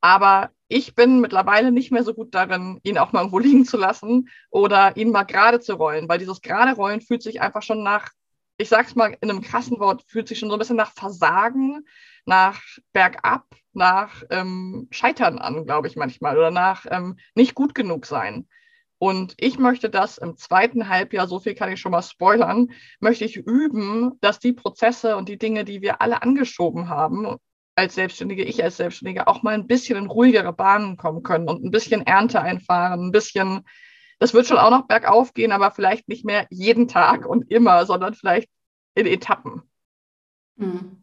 Aber 0.00 0.50
ich 0.68 0.94
bin 0.94 1.20
mittlerweile 1.20 1.70
nicht 1.70 1.92
mehr 1.92 2.02
so 2.02 2.14
gut 2.14 2.34
darin, 2.34 2.80
ihn 2.82 2.98
auch 2.98 3.12
mal 3.12 3.20
irgendwo 3.20 3.38
liegen 3.38 3.64
zu 3.64 3.76
lassen 3.76 4.28
oder 4.50 4.96
ihn 4.96 5.10
mal 5.10 5.24
gerade 5.24 5.60
zu 5.60 5.74
rollen, 5.74 6.08
weil 6.08 6.18
dieses 6.18 6.40
gerade 6.40 6.74
Rollen 6.74 7.00
fühlt 7.00 7.22
sich 7.22 7.40
einfach 7.40 7.62
schon 7.62 7.82
nach, 7.82 8.10
ich 8.58 8.68
sag's 8.68 8.94
mal 8.94 9.16
in 9.20 9.30
einem 9.30 9.42
krassen 9.42 9.78
Wort, 9.78 10.04
fühlt 10.08 10.28
sich 10.28 10.38
schon 10.38 10.48
so 10.48 10.56
ein 10.56 10.58
bisschen 10.58 10.76
nach 10.76 10.92
Versagen, 10.92 11.86
nach 12.24 12.60
Bergab, 12.92 13.44
nach 13.72 14.22
ähm, 14.30 14.88
Scheitern 14.90 15.38
an, 15.38 15.66
glaube 15.66 15.88
ich 15.88 15.96
manchmal, 15.96 16.36
oder 16.36 16.50
nach 16.50 16.86
ähm, 16.90 17.18
nicht 17.34 17.54
gut 17.54 17.74
genug 17.74 18.06
sein. 18.06 18.48
Und 18.98 19.34
ich 19.36 19.58
möchte 19.58 19.90
das 19.90 20.16
im 20.16 20.38
zweiten 20.38 20.88
Halbjahr, 20.88 21.28
so 21.28 21.38
viel 21.38 21.54
kann 21.54 21.70
ich 21.70 21.80
schon 21.80 21.92
mal 21.92 22.02
spoilern, 22.02 22.70
möchte 22.98 23.26
ich 23.26 23.36
üben, 23.36 24.18
dass 24.22 24.38
die 24.38 24.54
Prozesse 24.54 25.16
und 25.16 25.28
die 25.28 25.36
Dinge, 25.36 25.64
die 25.66 25.82
wir 25.82 26.00
alle 26.00 26.22
angeschoben 26.22 26.88
haben, 26.88 27.36
als 27.76 27.94
Selbstständige, 27.94 28.42
ich 28.42 28.64
als 28.64 28.78
Selbstständige 28.78 29.26
auch 29.28 29.42
mal 29.42 29.54
ein 29.54 29.66
bisschen 29.66 29.98
in 29.98 30.06
ruhigere 30.06 30.52
Bahnen 30.52 30.96
kommen 30.96 31.22
können 31.22 31.48
und 31.48 31.62
ein 31.62 31.70
bisschen 31.70 32.06
Ernte 32.06 32.40
einfahren, 32.40 33.08
ein 33.08 33.12
bisschen, 33.12 33.60
das 34.18 34.34
wird 34.34 34.46
schon 34.46 34.58
auch 34.58 34.70
noch 34.70 34.88
bergauf 34.88 35.34
gehen, 35.34 35.52
aber 35.52 35.70
vielleicht 35.70 36.08
nicht 36.08 36.24
mehr 36.24 36.46
jeden 36.50 36.88
Tag 36.88 37.26
und 37.26 37.50
immer, 37.50 37.84
sondern 37.86 38.14
vielleicht 38.14 38.48
in 38.94 39.06
Etappen. 39.06 39.62
Hm. 40.58 41.02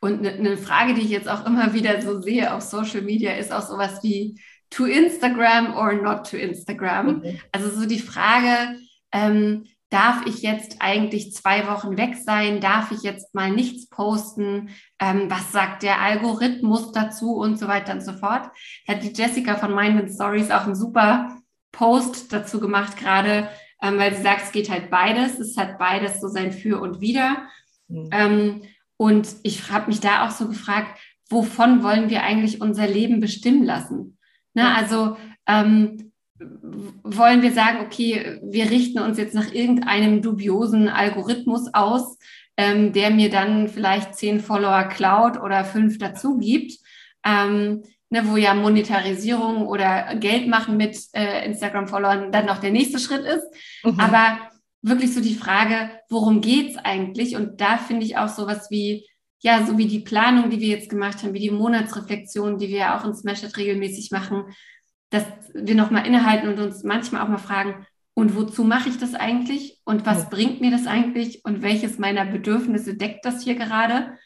Und 0.00 0.26
eine 0.26 0.40
ne 0.40 0.56
Frage, 0.56 0.94
die 0.94 1.02
ich 1.02 1.10
jetzt 1.10 1.28
auch 1.28 1.46
immer 1.46 1.74
wieder 1.74 2.00
so 2.00 2.20
sehe 2.20 2.52
auf 2.52 2.62
Social 2.62 3.02
Media, 3.02 3.34
ist 3.34 3.52
auch 3.52 3.62
sowas 3.62 4.02
wie 4.02 4.40
to 4.70 4.84
Instagram 4.84 5.74
or 5.76 5.92
not 5.94 6.30
to 6.30 6.36
Instagram. 6.36 7.18
Mhm. 7.18 7.40
Also 7.52 7.70
so 7.70 7.86
die 7.86 7.98
Frage, 7.98 8.78
ähm, 9.12 9.64
darf 9.90 10.26
ich 10.26 10.42
jetzt 10.42 10.76
eigentlich 10.80 11.32
zwei 11.32 11.68
Wochen 11.68 11.96
weg 11.96 12.16
sein? 12.16 12.60
Darf 12.60 12.90
ich 12.90 13.02
jetzt 13.02 13.34
mal 13.34 13.50
nichts 13.50 13.88
posten? 13.88 14.70
Ähm, 15.00 15.30
was 15.30 15.52
sagt 15.52 15.82
der 15.82 16.00
Algorithmus 16.00 16.92
dazu 16.92 17.36
und 17.36 17.58
so 17.58 17.68
weiter 17.68 17.92
und 17.92 18.02
so 18.02 18.12
fort? 18.12 18.50
Hat 18.88 19.02
die 19.02 19.12
Jessica 19.12 19.56
von 19.56 19.74
Mind 19.74 20.10
Stories 20.12 20.50
auch 20.50 20.64
einen 20.64 20.74
super 20.74 21.38
Post 21.72 22.32
dazu 22.32 22.58
gemacht, 22.58 22.96
gerade 22.96 23.48
ähm, 23.82 23.98
weil 23.98 24.14
sie 24.14 24.22
sagt, 24.22 24.42
es 24.44 24.52
geht 24.52 24.70
halt 24.70 24.90
beides. 24.90 25.38
Es 25.38 25.56
hat 25.56 25.78
beides 25.78 26.20
so 26.20 26.28
sein 26.28 26.52
Für 26.52 26.80
und 26.80 27.00
Wider. 27.00 27.36
Mhm. 27.88 28.08
Ähm, 28.12 28.62
und 28.96 29.28
ich 29.42 29.70
habe 29.70 29.88
mich 29.88 30.00
da 30.00 30.26
auch 30.26 30.30
so 30.30 30.48
gefragt, 30.48 30.98
wovon 31.28 31.82
wollen 31.82 32.08
wir 32.08 32.22
eigentlich 32.22 32.60
unser 32.60 32.86
Leben 32.86 33.20
bestimmen 33.20 33.64
lassen? 33.64 34.18
Ne? 34.54 34.74
Also 34.74 35.16
ähm, 35.46 36.05
wollen 36.38 37.42
wir 37.42 37.52
sagen, 37.52 37.78
okay, 37.84 38.38
wir 38.42 38.70
richten 38.70 38.98
uns 38.98 39.18
jetzt 39.18 39.34
nach 39.34 39.52
irgendeinem 39.52 40.22
dubiosen 40.22 40.88
Algorithmus 40.88 41.72
aus, 41.72 42.18
ähm, 42.56 42.92
der 42.92 43.10
mir 43.10 43.30
dann 43.30 43.68
vielleicht 43.68 44.14
zehn 44.14 44.40
Follower 44.40 44.84
klaut 44.84 45.40
oder 45.40 45.64
fünf 45.64 45.98
dazu 45.98 46.38
gibt, 46.38 46.78
ähm, 47.24 47.82
ne, 48.10 48.22
wo 48.28 48.36
ja 48.36 48.54
Monetarisierung 48.54 49.66
oder 49.66 50.16
Geld 50.16 50.48
machen 50.48 50.76
mit 50.76 50.98
äh, 51.12 51.44
Instagram-Followern 51.46 52.32
dann 52.32 52.46
noch 52.46 52.58
der 52.58 52.70
nächste 52.70 52.98
Schritt 52.98 53.24
ist. 53.24 53.46
Mhm. 53.84 54.00
Aber 54.00 54.38
wirklich 54.82 55.12
so 55.12 55.20
die 55.20 55.34
Frage, 55.34 55.90
worum 56.08 56.40
geht's 56.40 56.76
eigentlich? 56.76 57.36
Und 57.36 57.60
da 57.60 57.76
finde 57.76 58.06
ich 58.06 58.16
auch 58.16 58.28
sowas 58.28 58.70
wie, 58.70 59.06
ja, 59.42 59.64
so 59.66 59.76
wie 59.78 59.86
die 59.86 60.00
Planung, 60.00 60.50
die 60.50 60.60
wir 60.60 60.68
jetzt 60.68 60.88
gemacht 60.88 61.22
haben, 61.22 61.34
wie 61.34 61.40
die 61.40 61.50
Monatsreflexion, 61.50 62.58
die 62.58 62.68
wir 62.68 62.78
ja 62.78 62.98
auch 62.98 63.04
in 63.04 63.14
Smashed 63.14 63.56
regelmäßig 63.56 64.10
machen, 64.10 64.44
dass 65.10 65.24
wir 65.54 65.74
nochmal 65.74 66.06
innehalten 66.06 66.48
und 66.48 66.58
uns 66.58 66.82
manchmal 66.84 67.22
auch 67.22 67.28
mal 67.28 67.38
fragen, 67.38 67.86
und 68.18 68.34
wozu 68.34 68.64
mache 68.64 68.88
ich 68.88 68.98
das 68.98 69.14
eigentlich? 69.14 69.78
Und 69.84 70.06
was 70.06 70.22
ja. 70.22 70.28
bringt 70.30 70.62
mir 70.62 70.70
das 70.70 70.86
eigentlich? 70.86 71.44
Und 71.44 71.60
welches 71.60 71.98
meiner 71.98 72.24
Bedürfnisse 72.24 72.96
deckt 72.96 73.26
das 73.26 73.42
hier 73.42 73.56
gerade? 73.56 74.16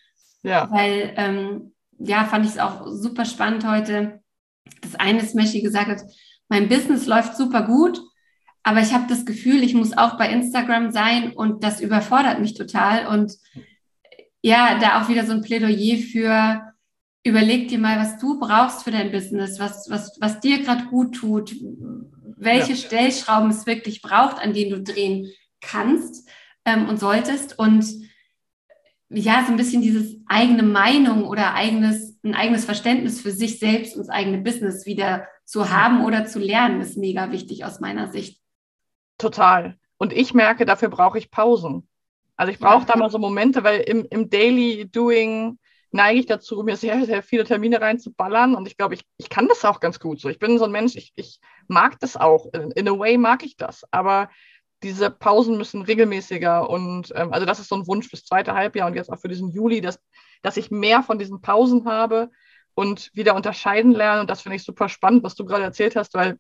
Ja. 0.45 0.71
Weil, 0.71 1.13
ähm, 1.17 1.73
ja, 1.99 2.25
fand 2.25 2.45
ich 2.45 2.53
es 2.53 2.59
auch 2.59 2.87
super 2.87 3.25
spannend 3.25 3.67
heute, 3.67 4.21
dass 4.81 4.95
eine 4.95 5.23
Smashy 5.23 5.61
gesagt 5.61 5.89
hat, 5.89 6.03
mein 6.49 6.69
Business 6.69 7.07
läuft 7.07 7.37
super 7.37 7.63
gut, 7.63 8.01
aber 8.63 8.81
ich 8.81 8.95
habe 8.95 9.07
das 9.09 9.27
Gefühl, 9.27 9.63
ich 9.65 9.75
muss 9.75 9.97
auch 9.99 10.17
bei 10.17 10.31
Instagram 10.31 10.93
sein 10.93 11.33
und 11.33 11.65
das 11.65 11.81
überfordert 11.81 12.41
mich 12.41 12.55
total. 12.55 13.09
Und 13.09 13.33
ja, 14.41 14.79
da 14.79 15.03
auch 15.03 15.09
wieder 15.09 15.27
so 15.27 15.33
ein 15.33 15.43
Plädoyer 15.43 15.99
für, 15.99 16.70
überleg 17.23 17.69
dir 17.69 17.79
mal, 17.79 17.99
was 17.99 18.19
du 18.19 18.39
brauchst 18.39 18.85
für 18.85 18.91
dein 18.91 19.13
Business, 19.13 19.59
was, 19.59 19.91
was, 19.91 20.17
was 20.21 20.41
dir 20.41 20.63
gerade 20.63 20.87
gut 20.87 21.15
tut, 21.17 21.55
welche 22.37 22.73
ja. 22.73 22.77
Stellschrauben 22.77 23.51
es 23.51 23.67
wirklich 23.67 24.03
braucht, 24.03 24.43
an 24.43 24.55
denen 24.55 24.71
du 24.71 24.93
drehen 24.93 25.31
kannst 25.61 26.29
ähm, 26.65 26.89
und 26.89 26.99
solltest. 26.99 27.59
Und 27.59 27.85
ja, 29.11 29.45
so 29.45 29.53
ein 29.53 29.57
bisschen 29.57 29.83
dieses 29.83 30.17
eigene 30.27 30.63
Meinung 30.63 31.25
oder 31.25 31.55
eigenes, 31.55 32.19
ein 32.23 32.35
eigenes 32.35 32.65
Verständnis 32.65 33.21
für 33.21 33.33
sich 33.33 33.59
selbst 33.59 33.97
und 33.97 34.07
das 34.07 34.09
eigene 34.09 34.39
Business 34.39 34.87
wieder 34.87 35.27
zu 35.45 35.71
haben 35.71 36.05
oder 36.05 36.27
zu 36.27 36.39
lernen, 36.39 36.81
ist 36.81 36.97
mega 36.97 37.33
wichtig 37.33 37.65
aus 37.65 37.81
meiner 37.81 38.11
Sicht. 38.11 38.41
Total. 39.19 39.77
Und 39.99 40.15
ich 40.15 40.33
merke, 40.33 40.65
dafür 40.65 40.89
brauche 40.89 41.19
ich 41.19 41.31
Pausen. 41.31 41.87
Also 42.37 42.53
ich 42.53 42.59
brauche 42.59 42.87
ja. 42.87 42.93
da 42.93 42.97
mal 42.97 43.11
so 43.11 43.19
Momente, 43.19 43.65
weil 43.65 43.81
im, 43.81 44.07
im 44.09 44.31
Daily 44.31 44.89
Doing 44.91 45.59
neige 45.93 46.21
ich 46.21 46.27
dazu, 46.27 46.63
mir 46.63 46.77
sehr, 46.77 47.05
sehr 47.07 47.23
viele 47.23 47.45
Termine 47.45 47.81
reinzuballern. 47.81 48.55
Und 48.55 48.67
ich 48.67 48.77
glaube, 48.77 48.95
ich, 48.95 49.05
ich 49.17 49.29
kann 49.29 49.49
das 49.49 49.65
auch 49.65 49.81
ganz 49.81 49.99
gut 49.99 50.21
so. 50.21 50.29
Ich 50.29 50.39
bin 50.39 50.59
so 50.59 50.65
ein 50.65 50.73
Mensch, 50.73 50.97
ich, 50.97 51.13
ich 51.17 51.41
mag 51.69 51.99
das 52.01 52.17
auch. 52.17 52.47
In, 52.53 52.71
in 52.73 52.89
a 52.89 52.99
way 52.99 53.19
mag 53.19 53.45
ich 53.45 53.57
das. 53.57 53.85
Aber 53.91 54.31
diese 54.83 55.11
Pausen 55.11 55.57
müssen 55.57 55.83
regelmäßiger. 55.83 56.69
Und 56.69 57.13
ähm, 57.15 57.33
also 57.33 57.47
das 57.47 57.59
ist 57.59 57.69
so 57.69 57.77
ein 57.77 57.87
Wunsch 57.87 58.09
fürs 58.09 58.25
zweite 58.25 58.55
Halbjahr 58.55 58.87
und 58.87 58.95
jetzt 58.95 59.11
auch 59.11 59.19
für 59.21 59.29
diesen 59.29 59.51
Juli, 59.51 59.81
dass, 59.81 60.01
dass 60.43 60.57
ich 60.57 60.71
mehr 60.71 61.03
von 61.03 61.19
diesen 61.19 61.41
Pausen 61.41 61.87
habe 61.87 62.31
und 62.75 63.11
wieder 63.15 63.35
unterscheiden 63.35 63.93
lerne. 63.93 64.23
Und 64.23 64.31
das 64.31 64.43
finde 64.43 64.57
ich 64.57 64.65
super 64.65 64.89
spannend, 64.89 65.23
was 65.23 65.35
du 65.35 65.45
gerade 65.45 65.65
erzählt 65.65 65.97
hast, 65.97 66.15
weil 66.15 66.39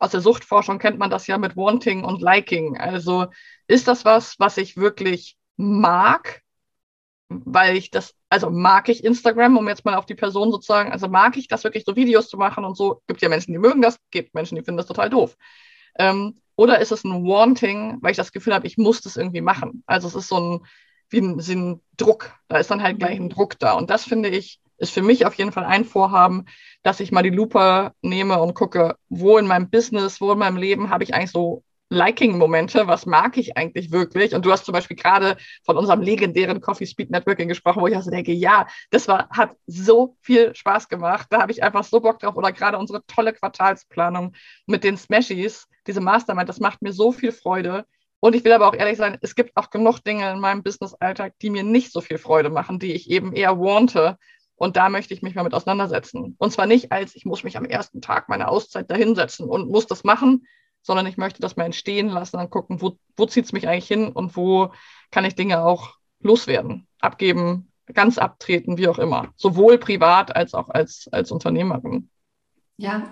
aus 0.00 0.10
der 0.10 0.20
Suchtforschung 0.20 0.78
kennt 0.78 0.98
man 0.98 1.10
das 1.10 1.26
ja 1.26 1.38
mit 1.38 1.56
Wanting 1.56 2.04
und 2.04 2.20
Liking. 2.20 2.78
Also 2.78 3.26
ist 3.68 3.88
das 3.88 4.04
was, 4.04 4.36
was 4.38 4.56
ich 4.56 4.76
wirklich 4.76 5.36
mag, 5.56 6.42
weil 7.44 7.76
ich 7.76 7.90
das 7.90 8.14
also 8.34 8.50
mag 8.50 8.88
ich 8.88 9.04
Instagram, 9.04 9.56
um 9.56 9.68
jetzt 9.68 9.84
mal 9.84 9.94
auf 9.94 10.06
die 10.06 10.16
Person 10.16 10.50
sozusagen, 10.50 10.90
also 10.90 11.06
mag 11.06 11.36
ich 11.36 11.46
das 11.46 11.62
wirklich 11.62 11.84
so 11.86 11.94
Videos 11.94 12.28
zu 12.28 12.36
machen 12.36 12.64
und 12.64 12.76
so. 12.76 13.00
Gibt 13.06 13.22
ja 13.22 13.28
Menschen, 13.28 13.52
die 13.52 13.60
mögen 13.60 13.80
das, 13.80 13.96
gibt 14.10 14.34
Menschen, 14.34 14.56
die 14.56 14.62
finden 14.62 14.78
das 14.78 14.86
total 14.86 15.08
doof. 15.08 15.36
Ähm, 16.00 16.34
oder 16.56 16.80
ist 16.80 16.90
es 16.90 17.04
ein 17.04 17.24
Wanting, 17.24 17.98
weil 18.00 18.10
ich 18.10 18.16
das 18.16 18.32
Gefühl 18.32 18.54
habe, 18.54 18.66
ich 18.66 18.76
muss 18.76 19.00
das 19.02 19.16
irgendwie 19.16 19.40
machen. 19.40 19.84
Also 19.86 20.08
es 20.08 20.16
ist 20.16 20.26
so 20.26 20.40
ein, 20.40 20.66
wie 21.10 21.20
ein, 21.20 21.46
wie 21.46 21.52
ein 21.52 21.80
Druck. 21.96 22.32
Da 22.48 22.58
ist 22.58 22.72
dann 22.72 22.82
halt 22.82 22.98
gleich 22.98 23.20
ein 23.20 23.28
Druck 23.28 23.56
da. 23.60 23.74
Und 23.74 23.88
das 23.88 24.04
finde 24.04 24.30
ich, 24.30 24.58
ist 24.78 24.92
für 24.92 25.02
mich 25.02 25.26
auf 25.26 25.34
jeden 25.34 25.52
Fall 25.52 25.64
ein 25.64 25.84
Vorhaben, 25.84 26.46
dass 26.82 26.98
ich 26.98 27.12
mal 27.12 27.22
die 27.22 27.30
Lupe 27.30 27.92
nehme 28.02 28.40
und 28.42 28.54
gucke, 28.54 28.96
wo 29.08 29.38
in 29.38 29.46
meinem 29.46 29.70
Business, 29.70 30.20
wo 30.20 30.32
in 30.32 30.38
meinem 30.40 30.56
Leben 30.56 30.90
habe 30.90 31.04
ich 31.04 31.14
eigentlich 31.14 31.30
so 31.30 31.62
Liking-Momente, 31.94 32.86
was 32.86 33.06
mag 33.06 33.36
ich 33.36 33.56
eigentlich 33.56 33.90
wirklich? 33.90 34.34
Und 34.34 34.44
du 34.44 34.52
hast 34.52 34.64
zum 34.64 34.72
Beispiel 34.72 34.96
gerade 34.96 35.36
von 35.64 35.76
unserem 35.76 36.02
legendären 36.02 36.60
Coffee 36.60 36.86
Speed 36.86 37.10
Networking 37.10 37.48
gesprochen, 37.48 37.80
wo 37.80 37.86
ich 37.86 37.96
also 37.96 38.10
denke, 38.10 38.32
ja, 38.32 38.66
das 38.90 39.08
war, 39.08 39.28
hat 39.30 39.56
so 39.66 40.16
viel 40.20 40.54
Spaß 40.54 40.88
gemacht. 40.88 41.28
Da 41.30 41.40
habe 41.40 41.52
ich 41.52 41.62
einfach 41.62 41.84
so 41.84 42.00
Bock 42.00 42.18
drauf. 42.18 42.36
Oder 42.36 42.52
gerade 42.52 42.78
unsere 42.78 43.04
tolle 43.06 43.32
Quartalsplanung 43.32 44.34
mit 44.66 44.84
den 44.84 44.96
Smashies, 44.96 45.66
diese 45.86 46.00
Mastermind, 46.00 46.48
das 46.48 46.60
macht 46.60 46.82
mir 46.82 46.92
so 46.92 47.12
viel 47.12 47.32
Freude. 47.32 47.86
Und 48.20 48.34
ich 48.34 48.44
will 48.44 48.52
aber 48.52 48.68
auch 48.68 48.74
ehrlich 48.74 48.96
sein, 48.96 49.18
es 49.20 49.34
gibt 49.34 49.56
auch 49.56 49.70
genug 49.70 49.98
Dinge 50.00 50.30
in 50.30 50.40
meinem 50.40 50.62
Business-Alltag, 50.62 51.34
die 51.42 51.50
mir 51.50 51.62
nicht 51.62 51.92
so 51.92 52.00
viel 52.00 52.18
Freude 52.18 52.48
machen, 52.48 52.78
die 52.78 52.92
ich 52.92 53.10
eben 53.10 53.34
eher 53.34 53.58
wante. 53.58 54.18
Und 54.56 54.76
da 54.76 54.88
möchte 54.88 55.12
ich 55.12 55.22
mich 55.22 55.34
mal 55.34 55.42
mit 55.42 55.52
auseinandersetzen. 55.52 56.34
Und 56.38 56.52
zwar 56.52 56.66
nicht 56.66 56.92
als, 56.92 57.14
ich 57.16 57.24
muss 57.24 57.44
mich 57.44 57.56
am 57.56 57.64
ersten 57.64 58.00
Tag 58.00 58.28
meiner 58.28 58.48
Auszeit 58.48 58.90
dahinsetzen 58.90 59.48
und 59.48 59.68
muss 59.68 59.86
das 59.86 60.04
machen, 60.04 60.46
sondern 60.84 61.06
ich 61.06 61.16
möchte 61.16 61.40
das 61.40 61.56
mal 61.56 61.64
entstehen 61.64 62.08
lassen 62.08 62.36
und 62.36 62.50
gucken, 62.50 62.80
wo, 62.80 62.96
wo 63.16 63.26
zieht 63.26 63.46
es 63.46 63.52
mich 63.52 63.66
eigentlich 63.66 63.88
hin 63.88 64.08
und 64.08 64.36
wo 64.36 64.72
kann 65.10 65.24
ich 65.24 65.34
Dinge 65.34 65.64
auch 65.64 65.94
loswerden, 66.20 66.86
abgeben, 67.00 67.72
ganz 67.92 68.18
abtreten, 68.18 68.78
wie 68.78 68.88
auch 68.88 68.98
immer. 68.98 69.32
Sowohl 69.36 69.78
privat 69.78 70.36
als 70.36 70.54
auch 70.54 70.68
als, 70.68 71.08
als 71.10 71.32
Unternehmerin. 71.32 72.10
Ja. 72.76 73.10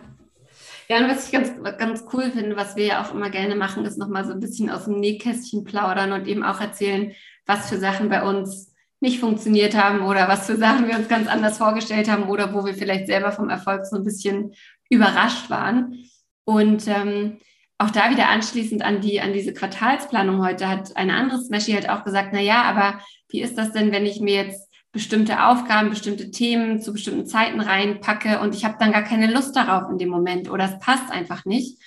Ja, 0.89 0.99
und 0.99 1.09
was 1.09 1.27
ich 1.27 1.33
ganz, 1.33 1.51
ganz 1.79 2.05
cool 2.13 2.31
finde, 2.31 2.57
was 2.57 2.77
wir 2.77 2.85
ja 2.85 3.03
auch 3.03 3.15
immer 3.15 3.31
gerne 3.31 3.55
machen, 3.55 3.85
ist 3.87 3.97
nochmal 3.97 4.27
so 4.27 4.33
ein 4.33 4.41
bisschen 4.41 4.69
aus 4.69 4.85
dem 4.85 5.01
Nähkästchen 5.01 5.65
plaudern 5.65 6.13
und 6.13 6.29
eben 6.29 6.43
auch 6.43 6.61
erzählen, 6.61 7.13
was 7.47 7.71
für 7.71 7.79
Sachen 7.79 8.11
bei 8.11 8.23
uns 8.23 8.75
nicht 9.01 9.19
funktioniert 9.19 9.75
haben 9.75 10.03
oder 10.03 10.29
was 10.29 10.47
für 10.47 10.57
Sachen 10.57 10.87
wir 10.87 10.97
uns 10.97 11.09
ganz 11.09 11.29
anders 11.29 11.57
vorgestellt 11.57 12.11
haben 12.11 12.29
oder 12.29 12.53
wo 12.53 12.67
wir 12.67 12.75
vielleicht 12.75 13.07
selber 13.07 13.33
vom 13.33 13.49
Erfolg 13.49 13.87
so 13.87 13.97
ein 13.97 14.05
bisschen 14.05 14.55
überrascht 14.91 15.49
waren. 15.49 16.05
Und 16.45 16.87
ähm, 16.89 17.39
auch 17.83 17.91
da 17.91 18.11
wieder 18.11 18.29
anschließend 18.29 18.83
an 18.83 19.01
die, 19.01 19.21
an 19.21 19.33
diese 19.33 19.53
Quartalsplanung 19.53 20.43
heute 20.45 20.69
hat 20.69 20.97
eine 20.97 21.15
andere 21.15 21.41
Smashy 21.41 21.73
halt 21.73 21.89
auch 21.89 22.05
gesagt, 22.05 22.31
na 22.33 22.41
ja, 22.41 22.63
aber 22.63 23.01
wie 23.29 23.43
ist 23.43 23.59
das 23.59 23.73
denn, 23.73 23.93
wenn 23.93 24.07
ich 24.07 24.21
mir 24.21 24.35
jetzt 24.35 24.71
bestimmte 24.93 25.45
Aufgaben, 25.45 25.91
bestimmte 25.91 26.31
Themen 26.31 26.81
zu 26.81 26.93
bestimmten 26.93 27.27
Zeiten 27.27 27.61
reinpacke 27.61 28.41
und 28.41 28.55
ich 28.55 28.65
habe 28.65 28.77
dann 28.79 28.93
gar 28.93 29.03
keine 29.03 29.33
Lust 29.33 29.57
darauf 29.57 29.91
in 29.91 29.99
dem 29.99 30.11
Moment 30.11 30.51
oder 30.51 30.65
es 30.65 30.79
passt 30.79 31.11
einfach 31.11 31.45
nicht. 31.45 31.79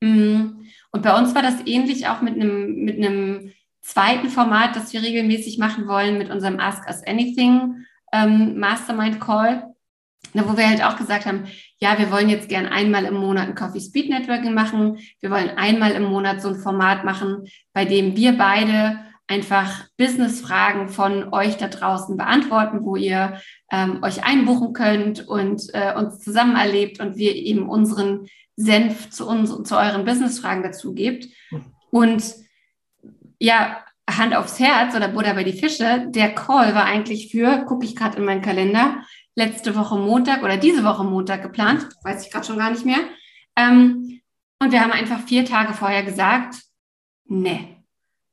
Mm. 0.00 0.62
Und 0.92 1.02
bei 1.02 1.18
uns 1.18 1.34
war 1.34 1.42
das 1.42 1.66
ähnlich 1.66 2.06
auch 2.08 2.22
mit 2.22 2.34
einem, 2.34 2.84
mit 2.84 2.96
einem 2.96 3.52
zweiten 3.82 4.30
Format, 4.30 4.76
das 4.76 4.92
wir 4.92 5.02
regelmäßig 5.02 5.58
machen 5.58 5.88
wollen, 5.88 6.18
mit 6.18 6.30
unserem 6.30 6.60
Ask 6.60 6.86
Us 6.86 7.02
Anything 7.06 7.84
ähm, 8.12 8.58
Mastermind 8.58 9.20
Call, 9.20 9.74
wo 10.48 10.56
wir 10.56 10.68
halt 10.68 10.84
auch 10.84 10.96
gesagt 10.96 11.26
haben, 11.26 11.46
ja, 11.78 11.98
wir 11.98 12.10
wollen 12.10 12.28
jetzt 12.28 12.48
gern 12.48 12.66
einmal 12.66 13.04
im 13.04 13.14
Monat 13.14 13.48
ein 13.48 13.54
Coffee 13.54 13.80
Speed 13.80 14.08
Networking 14.08 14.54
machen. 14.54 14.98
Wir 15.20 15.30
wollen 15.30 15.50
einmal 15.50 15.92
im 15.92 16.04
Monat 16.04 16.40
so 16.40 16.48
ein 16.48 16.56
Format 16.56 17.04
machen, 17.04 17.48
bei 17.72 17.84
dem 17.84 18.16
wir 18.16 18.36
beide 18.36 18.98
einfach 19.28 19.86
Business-Fragen 19.96 20.88
von 20.88 21.32
euch 21.32 21.56
da 21.56 21.68
draußen 21.68 22.16
beantworten, 22.16 22.84
wo 22.84 22.96
ihr 22.96 23.40
ähm, 23.72 24.02
euch 24.02 24.24
einbuchen 24.24 24.72
könnt 24.72 25.26
und 25.26 25.62
äh, 25.74 25.94
uns 25.94 26.20
zusammen 26.20 26.56
erlebt 26.56 27.00
und 27.00 27.16
wir 27.16 27.34
eben 27.34 27.68
unseren 27.68 28.28
Senf 28.56 29.10
zu, 29.10 29.26
uns, 29.28 29.50
zu 29.64 29.76
euren 29.76 30.04
Business-Fragen 30.04 30.62
dazu 30.62 30.94
gebt. 30.94 31.28
Und 31.90 32.22
ja, 33.38 33.84
Hand 34.08 34.36
aufs 34.36 34.60
Herz 34.60 34.94
oder 34.94 35.08
Buddha 35.08 35.32
bei 35.32 35.44
die 35.44 35.58
Fische, 35.58 36.06
der 36.08 36.34
Call 36.34 36.74
war 36.74 36.84
eigentlich 36.84 37.30
für, 37.30 37.64
gucke 37.64 37.84
ich 37.84 37.96
gerade 37.96 38.18
in 38.18 38.24
meinen 38.24 38.42
Kalender, 38.42 39.02
letzte 39.36 39.76
Woche 39.76 39.96
Montag 39.96 40.42
oder 40.42 40.56
diese 40.56 40.82
Woche 40.82 41.04
Montag 41.04 41.42
geplant, 41.42 41.86
weiß 42.02 42.26
ich 42.26 42.32
gerade 42.32 42.46
schon 42.46 42.58
gar 42.58 42.70
nicht 42.70 42.84
mehr. 42.84 43.00
Ähm, 43.54 44.20
und 44.58 44.72
wir 44.72 44.80
haben 44.80 44.92
einfach 44.92 45.20
vier 45.20 45.44
Tage 45.44 45.74
vorher 45.74 46.02
gesagt, 46.02 46.56
ne, 47.26 47.76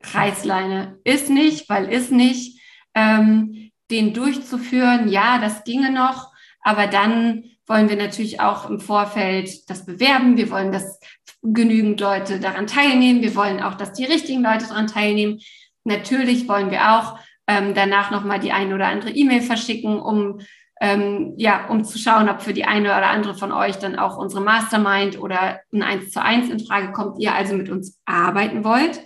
Reißleine 0.01 0.99
ist 1.03 1.29
nicht, 1.29 1.69
weil 1.69 1.91
ist 1.91 2.11
nicht. 2.11 2.59
Ähm, 2.95 3.71
den 3.91 4.13
durchzuführen, 4.13 5.09
ja, 5.09 5.39
das 5.39 5.63
ginge 5.65 5.91
noch, 5.91 6.31
aber 6.61 6.87
dann 6.87 7.43
wollen 7.67 7.89
wir 7.89 7.95
natürlich 7.95 8.39
auch 8.39 8.69
im 8.69 8.79
Vorfeld 8.79 9.69
das 9.69 9.85
bewerben. 9.85 10.37
Wir 10.37 10.49
wollen, 10.49 10.71
dass 10.71 10.99
genügend 11.41 11.99
Leute 11.99 12.39
daran 12.39 12.67
teilnehmen. 12.67 13.21
Wir 13.21 13.35
wollen 13.35 13.61
auch, 13.61 13.75
dass 13.75 13.93
die 13.93 14.05
richtigen 14.05 14.41
Leute 14.41 14.67
daran 14.67 14.87
teilnehmen. 14.87 15.39
Natürlich 15.83 16.47
wollen 16.47 16.71
wir 16.71 16.93
auch 16.93 17.19
ähm, 17.47 17.73
danach 17.73 18.11
nochmal 18.11 18.39
die 18.39 18.51
eine 18.51 18.73
oder 18.73 18.87
andere 18.87 19.11
E-Mail 19.11 19.41
verschicken, 19.41 19.99
um 19.99 20.39
ähm, 20.81 21.33
ja, 21.37 21.67
um 21.67 21.83
zu 21.83 21.97
schauen, 21.97 22.29
ob 22.29 22.41
für 22.41 22.53
die 22.53 22.65
eine 22.65 22.89
oder 22.89 23.07
andere 23.07 23.35
von 23.35 23.51
euch 23.51 23.77
dann 23.77 23.97
auch 23.97 24.17
unsere 24.17 24.41
Mastermind 24.41 25.19
oder 25.19 25.59
ein 25.71 25.83
1 25.83 26.11
zu 26.11 26.21
1 26.21 26.49
in 26.49 26.59
Frage 26.59 26.91
kommt, 26.91 27.19
ihr 27.19 27.33
also 27.33 27.55
mit 27.55 27.69
uns 27.69 28.01
arbeiten 28.05 28.63
wollt. 28.63 29.01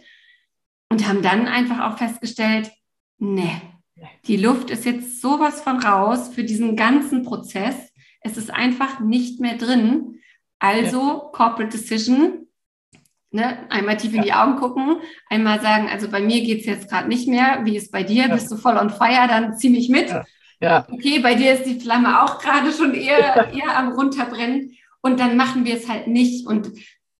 Und 0.90 1.08
haben 1.08 1.22
dann 1.22 1.48
einfach 1.48 1.92
auch 1.92 1.98
festgestellt, 1.98 2.72
nee, 3.18 3.62
die 4.26 4.38
Luft 4.38 4.70
ist 4.70 4.86
jetzt 4.86 5.22
sowas 5.22 5.62
von 5.62 5.80
raus 5.84 6.30
für 6.34 6.44
diesen 6.44 6.76
ganzen 6.76 7.24
Prozess. 7.24 7.76
Es 8.22 8.38
ist 8.38 8.54
einfach 8.54 9.00
nicht 9.00 9.42
mehr 9.42 9.58
drin. 9.58 10.20
Also. 10.60 11.30
Corporate 11.34 11.78
Decision, 11.78 12.48
ne? 13.32 13.70
einmal 13.70 13.98
tief 13.98 14.14
in 14.14 14.24
die 14.24 14.34
Augen 14.34 14.56
gucken, 14.56 14.98
einmal 15.30 15.62
sagen, 15.62 15.88
also 15.90 16.10
bei 16.10 16.20
mir 16.20 16.42
geht 16.42 16.62
es 16.62 16.66
jetzt 16.66 16.90
gerade 16.90 17.08
nicht 17.08 17.28
mehr. 17.28 17.62
Wie 17.64 17.76
ist 17.76 17.92
bei 17.92 18.04
dir? 18.04 18.28
Bist 18.30 18.52
du 18.52 18.58
voll 18.58 18.78
on 18.78 18.90
fire? 18.90 19.28
Dann 19.28 19.58
zieh 19.58 19.70
mich 19.70 19.90
mit. 19.90 20.12
Ja. 20.60 20.88
Okay, 20.90 21.20
bei 21.20 21.36
dir 21.36 21.54
ist 21.54 21.66
die 21.66 21.80
Flamme 21.80 22.24
auch 22.24 22.40
gerade 22.40 22.72
schon 22.72 22.94
eher, 22.94 23.52
eher 23.54 23.78
am 23.78 23.94
runterbrennen. 23.94 24.78
Und 25.02 25.20
dann 25.20 25.38
machen 25.38 25.66
wir 25.66 25.76
es 25.76 25.88
halt 25.88 26.08
nicht. 26.08 26.48
Und 26.48 26.72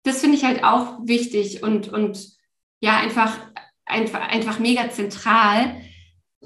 das 0.02 0.20
finde 0.20 0.36
ich 0.36 0.44
halt 0.44 0.64
auch 0.64 0.98
wichtig 1.04 1.62
und, 1.62 1.88
und 1.88 2.36
ja, 2.80 2.98
einfach, 2.98 3.38
einfach, 3.84 4.20
einfach 4.28 4.58
mega 4.58 4.90
zentral, 4.90 5.80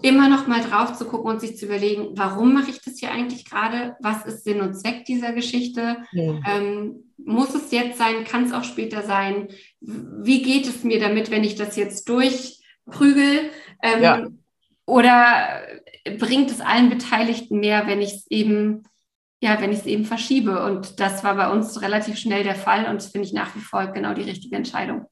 immer 0.00 0.28
noch 0.28 0.46
mal 0.46 0.62
drauf 0.62 0.96
zu 0.96 1.04
gucken 1.04 1.30
und 1.30 1.40
sich 1.40 1.56
zu 1.56 1.66
überlegen, 1.66 2.10
warum 2.14 2.54
mache 2.54 2.70
ich 2.70 2.80
das 2.80 2.98
hier 2.98 3.10
eigentlich 3.10 3.44
gerade? 3.44 3.96
Was 4.00 4.24
ist 4.24 4.44
Sinn 4.44 4.60
und 4.60 4.74
Zweck 4.74 5.04
dieser 5.04 5.32
Geschichte? 5.32 5.98
Ja. 6.12 6.40
Ähm, 6.48 7.12
muss 7.18 7.54
es 7.54 7.70
jetzt 7.70 7.98
sein? 7.98 8.24
Kann 8.24 8.44
es 8.44 8.52
auch 8.52 8.64
später 8.64 9.02
sein? 9.02 9.48
Wie 9.80 10.42
geht 10.42 10.66
es 10.66 10.82
mir 10.82 10.98
damit, 10.98 11.30
wenn 11.30 11.44
ich 11.44 11.54
das 11.54 11.76
jetzt 11.76 12.08
durchprügel? 12.08 13.50
Ähm, 13.82 14.02
ja. 14.02 14.26
Oder 14.86 15.62
bringt 16.04 16.50
es 16.50 16.60
allen 16.60 16.90
Beteiligten 16.90 17.60
mehr, 17.60 17.86
wenn 17.86 18.00
ich 18.00 18.12
es 18.12 18.30
eben, 18.30 18.84
ja, 19.40 19.60
wenn 19.60 19.72
ich 19.72 19.80
es 19.80 19.86
eben 19.86 20.04
verschiebe? 20.04 20.64
Und 20.64 21.00
das 21.00 21.24
war 21.24 21.34
bei 21.36 21.50
uns 21.50 21.80
relativ 21.80 22.18
schnell 22.18 22.44
der 22.44 22.56
Fall 22.56 22.86
und 22.86 22.96
das 22.96 23.10
finde 23.10 23.26
ich 23.26 23.32
nach 23.32 23.54
wie 23.54 23.60
vor 23.60 23.86
genau 23.88 24.14
die 24.14 24.22
richtige 24.22 24.56
Entscheidung. 24.56 25.06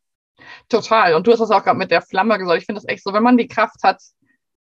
Total. 0.68 1.14
Und 1.14 1.26
du 1.26 1.32
hast 1.32 1.40
das 1.40 1.50
auch 1.50 1.64
gerade 1.64 1.78
mit 1.78 1.90
der 1.90 2.02
Flamme 2.02 2.38
gesagt. 2.38 2.60
Ich 2.60 2.66
finde 2.66 2.80
das 2.80 2.88
echt 2.88 3.04
so, 3.04 3.12
wenn 3.12 3.22
man 3.22 3.36
die 3.36 3.48
Kraft 3.48 3.82
hat, 3.82 4.00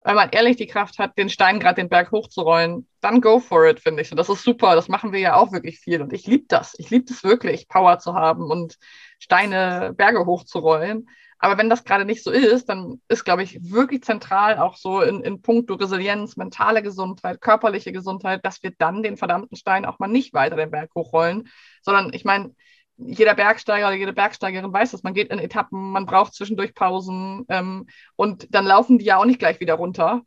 wenn 0.04 0.16
man 0.16 0.28
ehrlich 0.30 0.56
die 0.56 0.66
Kraft 0.66 0.98
hat, 0.98 1.16
den 1.16 1.30
Stein 1.30 1.58
gerade 1.58 1.76
den 1.76 1.88
Berg 1.88 2.10
hochzurollen, 2.12 2.86
dann 3.00 3.22
go 3.22 3.40
for 3.40 3.66
it, 3.66 3.80
finde 3.80 4.02
ich. 4.02 4.10
Und 4.10 4.18
das 4.18 4.28
ist 4.28 4.42
super. 4.42 4.74
Das 4.74 4.88
machen 4.88 5.12
wir 5.12 5.20
ja 5.20 5.34
auch 5.34 5.50
wirklich 5.50 5.80
viel. 5.80 6.02
Und 6.02 6.12
ich 6.12 6.26
liebe 6.26 6.44
das. 6.46 6.74
Ich 6.78 6.90
liebe 6.90 7.10
es 7.10 7.24
wirklich, 7.24 7.68
Power 7.68 7.98
zu 7.98 8.14
haben 8.14 8.50
und 8.50 8.76
Steine, 9.18 9.94
Berge 9.96 10.26
hochzurollen. 10.26 11.08
Aber 11.38 11.58
wenn 11.58 11.70
das 11.70 11.84
gerade 11.84 12.04
nicht 12.04 12.22
so 12.22 12.30
ist, 12.30 12.68
dann 12.68 13.00
ist, 13.08 13.24
glaube 13.24 13.42
ich, 13.42 13.58
wirklich 13.62 14.02
zentral 14.02 14.58
auch 14.58 14.76
so 14.76 15.00
in, 15.00 15.22
in 15.22 15.42
puncto 15.42 15.74
Resilienz, 15.74 16.36
mentale 16.36 16.82
Gesundheit, 16.82 17.40
körperliche 17.40 17.92
Gesundheit, 17.92 18.44
dass 18.44 18.62
wir 18.62 18.72
dann 18.78 19.02
den 19.02 19.16
verdammten 19.16 19.56
Stein 19.56 19.84
auch 19.84 19.98
mal 19.98 20.08
nicht 20.08 20.32
weiter 20.34 20.56
den 20.56 20.70
Berg 20.70 20.90
hochrollen, 20.94 21.48
sondern 21.82 22.12
ich 22.12 22.24
meine, 22.24 22.54
jeder 22.96 23.34
Bergsteiger 23.34 23.88
oder 23.88 23.96
jede 23.96 24.12
Bergsteigerin 24.12 24.72
weiß 24.72 24.92
das. 24.92 25.02
Man 25.02 25.14
geht 25.14 25.30
in 25.30 25.38
Etappen, 25.38 25.90
man 25.90 26.06
braucht 26.06 26.34
zwischendurch 26.34 26.74
Pausen 26.74 27.44
ähm, 27.48 27.86
und 28.16 28.54
dann 28.54 28.66
laufen 28.66 28.98
die 28.98 29.04
ja 29.04 29.16
auch 29.16 29.24
nicht 29.24 29.38
gleich 29.38 29.60
wieder 29.60 29.74
runter, 29.74 30.22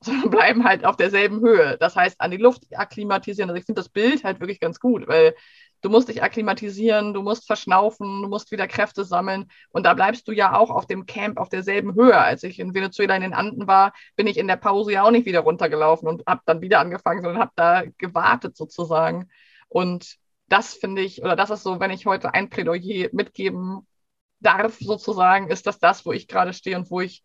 sondern 0.00 0.30
bleiben 0.30 0.64
halt 0.64 0.84
auf 0.84 0.96
derselben 0.96 1.40
Höhe. 1.40 1.76
Das 1.78 1.96
heißt, 1.96 2.20
an 2.20 2.30
die 2.30 2.36
Luft 2.36 2.64
akklimatisieren. 2.72 3.50
Also 3.50 3.58
ich 3.58 3.66
finde 3.66 3.80
das 3.80 3.88
Bild 3.88 4.24
halt 4.24 4.40
wirklich 4.40 4.60
ganz 4.60 4.80
gut, 4.80 5.08
weil 5.08 5.34
du 5.82 5.90
musst 5.90 6.08
dich 6.08 6.22
akklimatisieren, 6.22 7.14
du 7.14 7.22
musst 7.22 7.46
verschnaufen, 7.46 8.22
du 8.22 8.28
musst 8.28 8.50
wieder 8.50 8.66
Kräfte 8.66 9.04
sammeln 9.04 9.46
und 9.70 9.84
da 9.86 9.94
bleibst 9.94 10.26
du 10.28 10.32
ja 10.32 10.56
auch 10.56 10.70
auf 10.70 10.86
dem 10.86 11.06
Camp 11.06 11.38
auf 11.38 11.48
derselben 11.48 11.94
Höhe. 11.94 12.18
Als 12.18 12.42
ich 12.42 12.58
in 12.58 12.74
Venezuela 12.74 13.14
in 13.16 13.22
den 13.22 13.34
Anden 13.34 13.66
war, 13.66 13.92
bin 14.16 14.26
ich 14.26 14.38
in 14.38 14.48
der 14.48 14.56
Pause 14.56 14.92
ja 14.92 15.04
auch 15.04 15.10
nicht 15.10 15.26
wieder 15.26 15.40
runtergelaufen 15.40 16.08
und 16.08 16.22
habe 16.26 16.42
dann 16.46 16.60
wieder 16.60 16.80
angefangen, 16.80 17.22
sondern 17.22 17.40
habe 17.40 17.52
da 17.56 17.82
gewartet 17.98 18.56
sozusagen. 18.56 19.28
Und 19.68 20.16
das 20.48 20.74
finde 20.74 21.02
ich, 21.02 21.22
oder 21.22 21.36
das 21.36 21.50
ist 21.50 21.62
so, 21.62 21.80
wenn 21.80 21.90
ich 21.90 22.06
heute 22.06 22.34
ein 22.34 22.50
Plädoyer 22.50 23.08
mitgeben 23.12 23.86
darf, 24.40 24.78
sozusagen, 24.78 25.48
ist 25.48 25.66
das 25.66 25.78
das, 25.78 26.06
wo 26.06 26.12
ich 26.12 26.28
gerade 26.28 26.52
stehe 26.52 26.76
und 26.76 26.90
wo 26.90 27.00
ich 27.00 27.24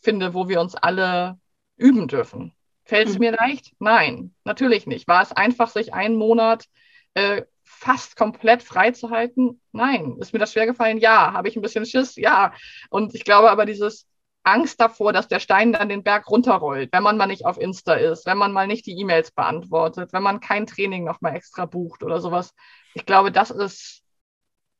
finde, 0.00 0.34
wo 0.34 0.48
wir 0.48 0.60
uns 0.60 0.74
alle 0.74 1.38
üben 1.76 2.08
dürfen. 2.08 2.52
Fällt 2.84 3.08
es 3.08 3.14
mhm. 3.14 3.20
mir 3.20 3.32
leicht? 3.32 3.74
Nein, 3.78 4.34
natürlich 4.44 4.86
nicht. 4.86 5.08
War 5.08 5.22
es 5.22 5.32
einfach, 5.32 5.68
sich 5.68 5.92
einen 5.92 6.16
Monat 6.16 6.66
äh, 7.14 7.42
fast 7.64 8.16
komplett 8.16 8.62
freizuhalten? 8.62 9.60
Nein. 9.72 10.16
Ist 10.20 10.32
mir 10.32 10.38
das 10.38 10.52
schwer 10.52 10.66
gefallen? 10.66 10.98
Ja. 10.98 11.32
Habe 11.32 11.48
ich 11.48 11.56
ein 11.56 11.62
bisschen 11.62 11.86
Schiss? 11.86 12.16
Ja. 12.16 12.52
Und 12.90 13.14
ich 13.14 13.24
glaube 13.24 13.50
aber 13.50 13.66
dieses, 13.66 14.06
Angst 14.46 14.80
davor, 14.80 15.12
dass 15.12 15.26
der 15.26 15.40
Stein 15.40 15.72
dann 15.72 15.88
den 15.88 16.04
Berg 16.04 16.30
runterrollt, 16.30 16.90
wenn 16.92 17.02
man 17.02 17.16
mal 17.16 17.26
nicht 17.26 17.44
auf 17.44 17.58
Insta 17.58 17.94
ist, 17.94 18.26
wenn 18.26 18.38
man 18.38 18.52
mal 18.52 18.68
nicht 18.68 18.86
die 18.86 18.96
E-Mails 18.98 19.32
beantwortet, 19.32 20.12
wenn 20.12 20.22
man 20.22 20.38
kein 20.38 20.66
Training 20.66 21.04
nochmal 21.04 21.34
extra 21.34 21.66
bucht 21.66 22.04
oder 22.04 22.20
sowas. 22.20 22.54
Ich 22.94 23.04
glaube, 23.04 23.32
das 23.32 23.50
ist, 23.50 24.04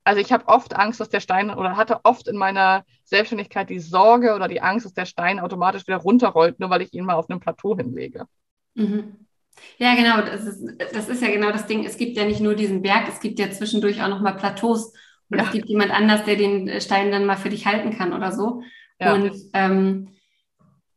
also 0.07 0.21
ich 0.21 0.33
habe 0.33 0.47
oft 0.47 0.77
Angst, 0.77 1.01
dass 1.01 1.09
der 1.09 1.19
Stein 1.19 1.51
oder 1.51 1.77
hatte 1.77 2.01
oft 2.05 2.29
in 2.29 2.37
meiner 2.37 2.85
Selbstständigkeit 3.05 3.69
die 3.69 3.81
Sorge 3.81 4.35
oder 4.37 4.47
die 4.47 4.61
Angst, 4.61 4.87
dass 4.87 4.95
der 4.95 5.05
Stein 5.05 5.41
automatisch 5.41 5.87
wieder 5.89 5.97
runterrollt, 5.97 6.61
nur 6.61 6.71
weil 6.71 6.83
ich 6.83 6.95
ihn 6.95 7.05
mal 7.05 7.15
auf 7.15 7.29
einem 7.29 7.41
Plateau 7.41 7.77
hinlege. 7.77 8.27
Mhm. 8.75 9.27
Ja, 9.79 9.97
genau, 9.97 10.21
das 10.21 10.45
ist, 10.45 10.63
das 10.93 11.09
ist 11.09 11.23
ja 11.23 11.31
genau 11.31 11.51
das 11.51 11.67
Ding. 11.67 11.85
Es 11.85 11.97
gibt 11.97 12.17
ja 12.17 12.25
nicht 12.25 12.41
nur 12.41 12.55
diesen 12.55 12.83
Berg, 12.83 13.09
es 13.09 13.19
gibt 13.19 13.41
ja 13.41 13.51
zwischendurch 13.51 14.01
auch 14.01 14.09
nochmal 14.09 14.37
Plateaus. 14.37 14.93
Und 15.29 15.39
ja. 15.39 15.45
es 15.45 15.51
gibt 15.51 15.69
jemand 15.69 15.91
anders, 15.91 16.25
der 16.25 16.37
den 16.37 16.81
Stein 16.81 17.11
dann 17.11 17.27
mal 17.27 17.37
für 17.37 17.49
dich 17.49 17.67
halten 17.67 17.97
kann 17.97 18.13
oder 18.13 18.31
so. 18.31 18.63
Ja. 19.01 19.13
Und, 19.13 19.33
ähm, 19.55 20.09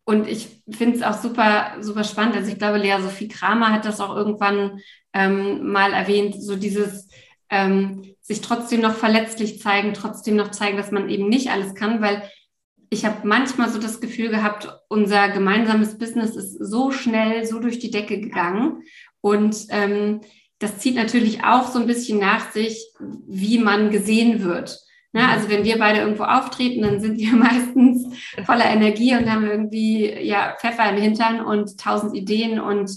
und 0.03 0.27
ich 0.27 0.61
finde 0.69 0.97
es 0.97 1.03
auch 1.03 1.15
super, 1.15 1.77
super 1.79 2.03
spannend. 2.03 2.35
Also 2.35 2.51
ich 2.51 2.59
glaube, 2.59 2.77
Lea 2.77 2.97
Sophie 3.01 3.27
Kramer 3.27 3.71
hat 3.71 3.85
das 3.85 4.01
auch 4.01 4.15
irgendwann 4.15 4.81
ähm, 5.13 5.71
mal 5.71 5.93
erwähnt, 5.93 6.35
so 6.39 6.55
dieses 6.55 7.07
ähm, 7.49 8.15
sich 8.21 8.41
trotzdem 8.41 8.81
noch 8.81 8.95
verletzlich 8.95 9.59
zeigen, 9.59 9.93
trotzdem 9.93 10.35
noch 10.35 10.51
zeigen, 10.51 10.77
dass 10.77 10.91
man 10.91 11.09
eben 11.09 11.29
nicht 11.29 11.49
alles 11.49 11.75
kann, 11.75 12.01
weil 12.01 12.29
ich 12.89 13.05
habe 13.05 13.27
manchmal 13.27 13.69
so 13.69 13.79
das 13.79 14.01
Gefühl 14.01 14.29
gehabt, 14.29 14.67
unser 14.87 15.29
gemeinsames 15.29 15.97
Business 15.97 16.35
ist 16.35 16.57
so 16.59 16.91
schnell, 16.91 17.45
so 17.45 17.59
durch 17.59 17.79
die 17.79 17.91
Decke 17.91 18.19
gegangen. 18.19 18.83
Und 19.21 19.67
ähm, 19.69 20.21
das 20.57 20.79
zieht 20.79 20.95
natürlich 20.95 21.43
auch 21.43 21.67
so 21.71 21.79
ein 21.79 21.87
bisschen 21.87 22.19
nach 22.19 22.51
sich, 22.51 22.85
wie 23.27 23.59
man 23.59 23.91
gesehen 23.91 24.43
wird. 24.43 24.79
Na, 25.11 25.21
ne, 25.21 25.29
also 25.29 25.49
wenn 25.49 25.63
wir 25.63 25.79
beide 25.79 25.99
irgendwo 25.99 26.23
auftreten, 26.23 26.81
dann 26.81 26.99
sind 26.99 27.17
wir 27.17 27.31
meistens 27.33 28.15
voller 28.45 28.65
Energie 28.65 29.15
und 29.15 29.31
haben 29.31 29.49
irgendwie 29.49 30.11
ja 30.21 30.55
Pfeffer 30.59 30.89
im 30.89 31.01
Hintern 31.01 31.41
und 31.41 31.79
tausend 31.79 32.15
Ideen 32.15 32.59
und 32.59 32.91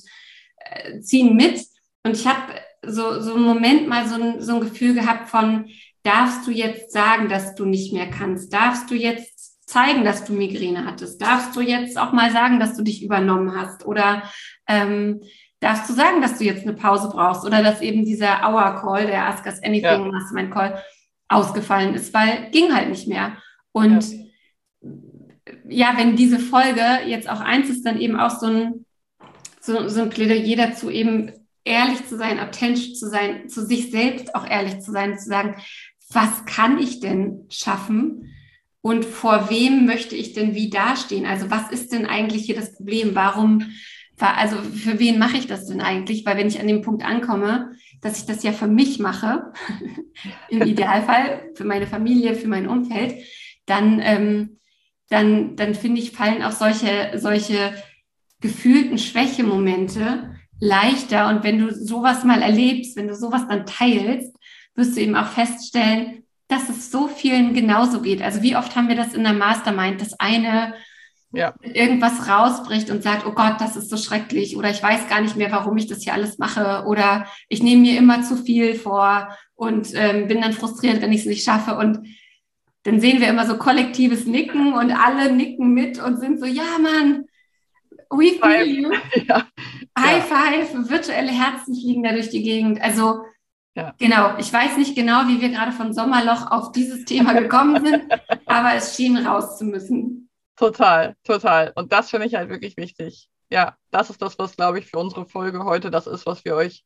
äh, 0.58 1.00
ziehen 1.00 1.36
mit. 1.36 1.64
Und 2.02 2.16
ich 2.16 2.26
habe 2.26 2.52
so, 2.84 3.20
so 3.20 3.34
einen 3.34 3.44
Moment 3.44 3.88
mal 3.88 4.06
so 4.08 4.16
ein, 4.16 4.40
so 4.40 4.54
ein 4.54 4.60
Gefühl 4.60 4.94
gehabt 4.94 5.28
von, 5.28 5.66
darfst 6.02 6.46
du 6.46 6.50
jetzt 6.50 6.92
sagen, 6.92 7.28
dass 7.28 7.54
du 7.54 7.64
nicht 7.64 7.92
mehr 7.92 8.10
kannst? 8.10 8.52
Darfst 8.52 8.90
du 8.90 8.94
jetzt 8.94 9.68
zeigen, 9.68 10.04
dass 10.04 10.24
du 10.24 10.32
Migräne 10.32 10.84
hattest? 10.84 11.22
Darfst 11.22 11.54
du 11.56 11.60
jetzt 11.60 11.98
auch 11.98 12.12
mal 12.12 12.30
sagen, 12.32 12.60
dass 12.60 12.76
du 12.76 12.82
dich 12.82 13.02
übernommen 13.02 13.54
hast? 13.56 13.86
Oder 13.86 14.24
ähm, 14.68 15.20
darfst 15.60 15.88
du 15.88 15.94
sagen, 15.94 16.20
dass 16.20 16.38
du 16.38 16.44
jetzt 16.44 16.62
eine 16.62 16.74
Pause 16.74 17.08
brauchst? 17.08 17.44
Oder 17.44 17.62
dass 17.62 17.80
eben 17.80 18.04
dieser 18.04 18.40
Hour 18.42 18.80
Call, 18.80 19.06
der 19.06 19.26
Ask 19.26 19.46
Us 19.46 19.62
Anything 19.62 19.82
ja. 19.82 19.98
Mastermind 19.98 20.52
Call, 20.52 20.82
ausgefallen 21.28 21.94
ist, 21.94 22.12
weil 22.12 22.50
ging 22.50 22.74
halt 22.74 22.90
nicht 22.90 23.08
mehr. 23.08 23.36
Und 23.72 24.04
ja. 24.82 24.92
ja, 25.68 25.92
wenn 25.96 26.16
diese 26.16 26.38
Folge 26.38 26.84
jetzt 27.06 27.28
auch 27.28 27.40
eins 27.40 27.70
ist, 27.70 27.86
dann 27.86 27.98
eben 27.98 28.18
auch 28.18 28.38
so 28.38 28.46
ein, 28.46 28.86
so, 29.60 29.88
so 29.88 30.02
ein 30.02 30.10
Plädoyer 30.10 30.56
dazu, 30.56 30.90
eben 30.90 31.32
ehrlich 31.64 32.06
zu 32.06 32.16
sein, 32.16 32.40
authentisch 32.40 32.94
zu 32.94 33.08
sein, 33.08 33.48
zu 33.48 33.64
sich 33.64 33.90
selbst 33.90 34.34
auch 34.34 34.48
ehrlich 34.48 34.80
zu 34.80 34.90
sein, 34.92 35.18
zu 35.18 35.26
sagen, 35.26 35.56
was 36.10 36.44
kann 36.44 36.78
ich 36.78 37.00
denn 37.00 37.46
schaffen? 37.48 38.32
Und 38.80 39.04
vor 39.04 39.48
wem 39.48 39.86
möchte 39.86 40.16
ich 40.16 40.32
denn 40.32 40.54
wie 40.54 40.68
dastehen? 40.68 41.24
Also 41.24 41.50
was 41.50 41.70
ist 41.70 41.92
denn 41.92 42.04
eigentlich 42.04 42.44
hier 42.44 42.56
das 42.56 42.74
Problem? 42.74 43.14
Warum, 43.14 43.70
also 44.18 44.56
für 44.56 44.98
wen 44.98 45.18
mache 45.18 45.36
ich 45.36 45.46
das 45.46 45.66
denn 45.66 45.80
eigentlich? 45.80 46.26
Weil 46.26 46.36
wenn 46.36 46.48
ich 46.48 46.60
an 46.60 46.66
dem 46.66 46.82
Punkt 46.82 47.04
ankomme, 47.04 47.72
dass 48.00 48.18
ich 48.18 48.26
das 48.26 48.42
ja 48.42 48.52
für 48.52 48.66
mich 48.66 48.98
mache, 48.98 49.52
im 50.48 50.62
Idealfall 50.62 51.52
für 51.54 51.64
meine 51.64 51.86
Familie, 51.86 52.34
für 52.34 52.48
mein 52.48 52.68
Umfeld, 52.68 53.14
dann, 53.66 54.00
ähm, 54.02 54.58
dann, 55.08 55.54
dann 55.54 55.74
finde 55.74 56.00
ich, 56.00 56.10
fallen 56.10 56.42
auch 56.42 56.52
solche, 56.52 57.12
solche 57.14 57.72
gefühlten 58.40 58.98
Schwächemomente 58.98 60.31
leichter. 60.62 61.28
Und 61.28 61.42
wenn 61.42 61.58
du 61.58 61.74
sowas 61.74 62.22
mal 62.22 62.40
erlebst, 62.40 62.96
wenn 62.96 63.08
du 63.08 63.16
sowas 63.16 63.48
dann 63.48 63.66
teilst, 63.66 64.32
wirst 64.76 64.96
du 64.96 65.00
eben 65.00 65.16
auch 65.16 65.26
feststellen, 65.26 66.22
dass 66.46 66.68
es 66.68 66.90
so 66.90 67.08
vielen 67.08 67.52
genauso 67.52 68.00
geht. 68.00 68.22
Also 68.22 68.42
wie 68.42 68.56
oft 68.56 68.76
haben 68.76 68.88
wir 68.88 68.94
das 68.94 69.12
in 69.12 69.24
der 69.24 69.32
Mastermind, 69.32 70.00
dass 70.00 70.18
eine 70.20 70.74
ja. 71.32 71.54
irgendwas 71.62 72.28
rausbricht 72.28 72.90
und 72.90 73.02
sagt, 73.02 73.26
oh 73.26 73.32
Gott, 73.32 73.56
das 73.58 73.74
ist 73.74 73.90
so 73.90 73.96
schrecklich 73.96 74.56
oder 74.56 74.70
ich 74.70 74.82
weiß 74.82 75.08
gar 75.08 75.20
nicht 75.20 75.36
mehr, 75.36 75.50
warum 75.50 75.76
ich 75.78 75.88
das 75.88 76.02
hier 76.02 76.12
alles 76.12 76.38
mache 76.38 76.84
oder 76.86 77.26
ich 77.48 77.62
nehme 77.62 77.82
mir 77.82 77.98
immer 77.98 78.22
zu 78.22 78.36
viel 78.36 78.74
vor 78.74 79.36
und 79.54 79.88
ähm, 79.94 80.28
bin 80.28 80.42
dann 80.42 80.52
frustriert, 80.52 81.02
wenn 81.02 81.12
ich 81.12 81.20
es 81.20 81.26
nicht 81.26 81.44
schaffe 81.44 81.76
und 81.76 82.06
dann 82.84 83.00
sehen 83.00 83.20
wir 83.20 83.28
immer 83.28 83.46
so 83.46 83.56
kollektives 83.56 84.26
Nicken 84.26 84.74
und 84.74 84.92
alle 84.92 85.32
nicken 85.32 85.72
mit 85.72 86.00
und 86.00 86.20
sind 86.20 86.38
so, 86.38 86.46
ja 86.46 86.78
Mann. 86.80 87.24
We 88.10 88.38
feel 88.40 88.66
you. 88.66 88.92
Ja. 89.26 89.46
High 89.98 90.24
five, 90.24 90.88
virtuelle 90.88 91.30
Herzen 91.30 91.74
fliegen 91.74 92.02
da 92.02 92.12
durch 92.12 92.30
die 92.30 92.42
Gegend. 92.42 92.80
Also 92.80 93.24
ja. 93.74 93.94
genau, 93.98 94.36
ich 94.38 94.52
weiß 94.52 94.76
nicht 94.76 94.94
genau, 94.94 95.26
wie 95.28 95.40
wir 95.40 95.50
gerade 95.50 95.72
von 95.72 95.92
Sommerloch 95.92 96.50
auf 96.50 96.72
dieses 96.72 97.04
Thema 97.04 97.32
gekommen 97.40 97.84
sind, 97.84 98.04
aber 98.46 98.74
es 98.74 98.96
schien 98.96 99.16
raus 99.18 99.58
zu 99.58 99.64
müssen. 99.64 100.30
Total, 100.56 101.16
total. 101.24 101.72
Und 101.74 101.92
das 101.92 102.10
finde 102.10 102.26
ich 102.26 102.34
halt 102.34 102.48
wirklich 102.48 102.76
wichtig. 102.76 103.28
Ja, 103.50 103.76
das 103.90 104.10
ist 104.10 104.22
das, 104.22 104.38
was, 104.38 104.56
glaube 104.56 104.78
ich, 104.78 104.86
für 104.86 104.98
unsere 104.98 105.26
Folge 105.26 105.64
heute 105.64 105.90
das 105.90 106.06
ist, 106.06 106.26
was 106.26 106.44
wir 106.44 106.54
euch 106.54 106.84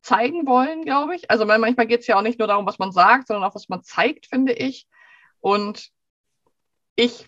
zeigen 0.00 0.46
wollen, 0.46 0.84
glaube 0.84 1.16
ich. 1.16 1.30
Also 1.30 1.44
manchmal 1.44 1.86
geht 1.86 2.00
es 2.00 2.06
ja 2.06 2.16
auch 2.16 2.22
nicht 2.22 2.38
nur 2.38 2.48
darum, 2.48 2.66
was 2.66 2.78
man 2.78 2.92
sagt, 2.92 3.26
sondern 3.26 3.48
auch, 3.48 3.54
was 3.54 3.68
man 3.68 3.82
zeigt, 3.82 4.26
finde 4.26 4.52
ich. 4.52 4.86
Und 5.40 5.88
ich 6.94 7.26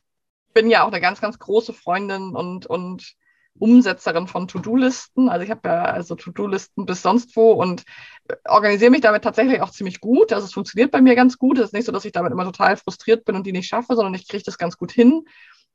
bin 0.55 0.71
ja 0.71 0.83
auch 0.83 0.89
eine 0.89 1.01
ganz, 1.01 1.21
ganz 1.21 1.39
große 1.39 1.73
Freundin 1.73 2.35
und, 2.35 2.67
und 2.67 3.15
Umsetzerin 3.59 4.27
von 4.27 4.49
To-Do-Listen. 4.49 5.29
Also 5.29 5.45
ich 5.45 5.51
habe 5.51 5.69
ja 5.69 5.85
also 5.85 6.15
To-Do-Listen 6.15 6.87
bis 6.87 7.03
sonst 7.03 7.37
wo 7.37 7.53
und 7.53 7.85
organisiere 8.47 8.91
mich 8.91 9.03
damit 9.03 9.23
tatsächlich 9.23 9.61
auch 9.61 9.71
ziemlich 9.71 10.01
gut. 10.01 10.33
Also 10.33 10.47
es 10.47 10.53
funktioniert 10.53 10.91
bei 10.91 11.01
mir 11.01 11.15
ganz 11.15 11.37
gut. 11.37 11.59
Es 11.59 11.67
ist 11.67 11.73
nicht 11.75 11.85
so, 11.85 11.93
dass 11.93 12.05
ich 12.05 12.13
damit 12.13 12.33
immer 12.33 12.45
total 12.45 12.77
frustriert 12.77 13.25
bin 13.25 13.37
und 13.37 13.47
die 13.47 13.53
nicht 13.53 13.69
schaffe, 13.69 13.95
sondern 13.95 14.15
ich 14.15 14.29
kriege 14.29 14.45
das 14.45 14.59
ganz 14.59 14.77
gut 14.77 14.93
hin. 14.93 15.25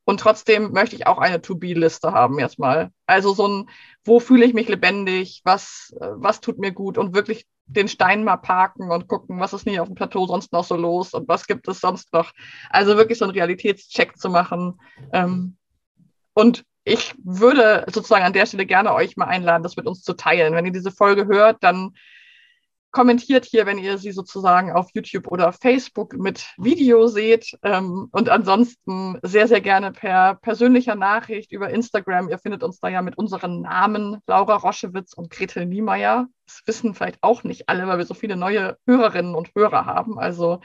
Und 0.05 0.19
trotzdem 0.19 0.71
möchte 0.71 0.95
ich 0.95 1.07
auch 1.07 1.17
eine 1.17 1.41
To-Be-Liste 1.41 2.11
haben 2.11 2.39
jetzt 2.39 2.59
mal. 2.59 2.91
Also 3.07 3.33
so 3.33 3.47
ein, 3.47 3.69
wo 4.03 4.19
fühle 4.19 4.45
ich 4.45 4.53
mich 4.53 4.69
lebendig, 4.69 5.41
was, 5.43 5.95
was 5.99 6.41
tut 6.41 6.59
mir 6.59 6.71
gut 6.71 6.99
und 6.99 7.15
wirklich 7.15 7.47
den 7.65 7.88
Stein 7.88 8.23
mal 8.23 8.38
parken 8.38 8.91
und 8.91 9.07
gucken, 9.07 9.39
was 9.39 9.53
ist 9.53 9.65
nicht 9.65 9.79
auf 9.79 9.88
dem 9.88 9.95
Plateau 9.95 10.27
sonst 10.27 10.53
noch 10.53 10.63
so 10.63 10.75
los 10.75 11.15
und 11.15 11.27
was 11.27 11.47
gibt 11.47 11.67
es 11.67 11.81
sonst 11.81 12.13
noch. 12.13 12.31
Also 12.69 12.97
wirklich 12.97 13.17
so 13.17 13.25
einen 13.25 13.33
Realitätscheck 13.33 14.17
zu 14.17 14.29
machen. 14.29 14.79
Ähm, 15.11 15.57
und 16.33 16.63
ich 16.86 17.15
würde 17.24 17.84
sozusagen 17.91 18.24
an 18.24 18.34
der 18.34 18.45
Stelle 18.45 18.65
gerne 18.65 18.93
euch 18.93 19.17
mal 19.17 19.26
einladen, 19.26 19.63
das 19.63 19.76
mit 19.76 19.88
uns 19.88 20.04
zu 20.04 20.13
teilen. 20.13 20.54
Wenn 20.54 20.67
ihr 20.67 20.71
diese 20.71 20.91
Folge 20.91 21.26
hört, 21.26 21.63
dann 21.63 21.95
kommentiert 22.91 23.43
hier, 23.43 23.65
wenn 23.65 23.80
ihr 23.80 23.98
sie 23.98 24.12
sozusagen 24.12 24.71
auf 24.71 24.88
YouTube 24.93 25.28
oder 25.28 25.52
Facebook 25.52 26.13
mit 26.13 26.54
Video 26.58 27.08
seht. 27.08 27.58
Ähm, 27.63 28.08
und 28.12 28.30
ansonsten 28.30 29.19
sehr, 29.24 29.48
sehr 29.50 29.62
gerne 29.62 29.91
per 29.91 30.36
persönlicher 30.36 30.95
Nachricht 30.95 31.52
über 31.52 31.71
Instagram. 31.71 32.30
Ihr 32.30 32.38
findet 32.38 32.63
uns 32.63 32.80
da 32.80 32.88
ja 32.88 33.02
mit 33.02 33.17
unseren 33.17 33.62
Namen 33.62 34.21
Laura 34.28 34.56
Roschewitz 34.56 35.12
und 35.13 35.30
Gretel 35.30 35.65
Niemeyer. 35.65 36.28
Das 36.45 36.62
wissen 36.67 36.93
vielleicht 36.93 37.17
auch 37.21 37.43
nicht 37.43 37.67
alle, 37.67 37.86
weil 37.88 37.98
wir 37.98 38.06
so 38.06 38.13
viele 38.13 38.38
neue 38.38 38.78
Hörerinnen 38.86 39.36
und 39.36 39.50
Hörer 39.56 39.86
haben. 39.86 40.17
Also 40.17 40.62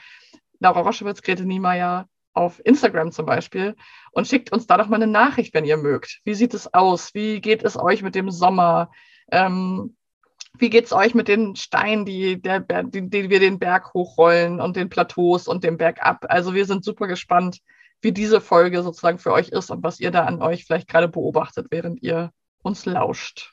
Laura 0.60 0.82
Roschewitz, 0.82 1.22
Gretel 1.22 1.46
Niemeyer 1.46 2.06
auf 2.32 2.60
Instagram 2.64 3.12
zum 3.12 3.26
Beispiel 3.26 3.76
und 4.12 4.26
schickt 4.26 4.52
uns 4.52 4.66
da 4.66 4.76
doch 4.76 4.88
mal 4.88 4.96
eine 4.96 5.06
Nachricht, 5.06 5.54
wenn 5.54 5.64
ihr 5.64 5.76
mögt. 5.76 6.20
Wie 6.24 6.34
sieht 6.34 6.54
es 6.54 6.72
aus? 6.72 7.14
Wie 7.14 7.40
geht 7.40 7.62
es 7.62 7.76
euch 7.78 8.02
mit 8.02 8.14
dem 8.14 8.30
Sommer? 8.30 8.90
Ähm, 9.30 9.96
wie 10.58 10.70
geht 10.70 10.86
es 10.86 10.92
euch 10.92 11.14
mit 11.14 11.28
den 11.28 11.56
Steinen, 11.56 12.04
die, 12.04 12.40
der, 12.40 12.60
die, 12.60 13.08
die 13.08 13.30
wir 13.30 13.40
den 13.40 13.58
Berg 13.58 13.94
hochrollen 13.94 14.60
und 14.60 14.76
den 14.76 14.88
Plateaus 14.88 15.48
und 15.48 15.64
dem 15.64 15.76
Berg 15.76 16.02
ab? 16.02 16.26
Also 16.28 16.54
wir 16.54 16.66
sind 16.66 16.84
super 16.84 17.06
gespannt, 17.06 17.58
wie 18.02 18.12
diese 18.12 18.40
Folge 18.40 18.82
sozusagen 18.82 19.18
für 19.18 19.32
euch 19.32 19.48
ist 19.48 19.70
und 19.70 19.82
was 19.82 20.00
ihr 20.00 20.10
da 20.10 20.24
an 20.24 20.42
euch 20.42 20.64
vielleicht 20.64 20.88
gerade 20.88 21.08
beobachtet, 21.08 21.66
während 21.70 22.02
ihr 22.02 22.30
uns 22.62 22.84
lauscht. 22.86 23.52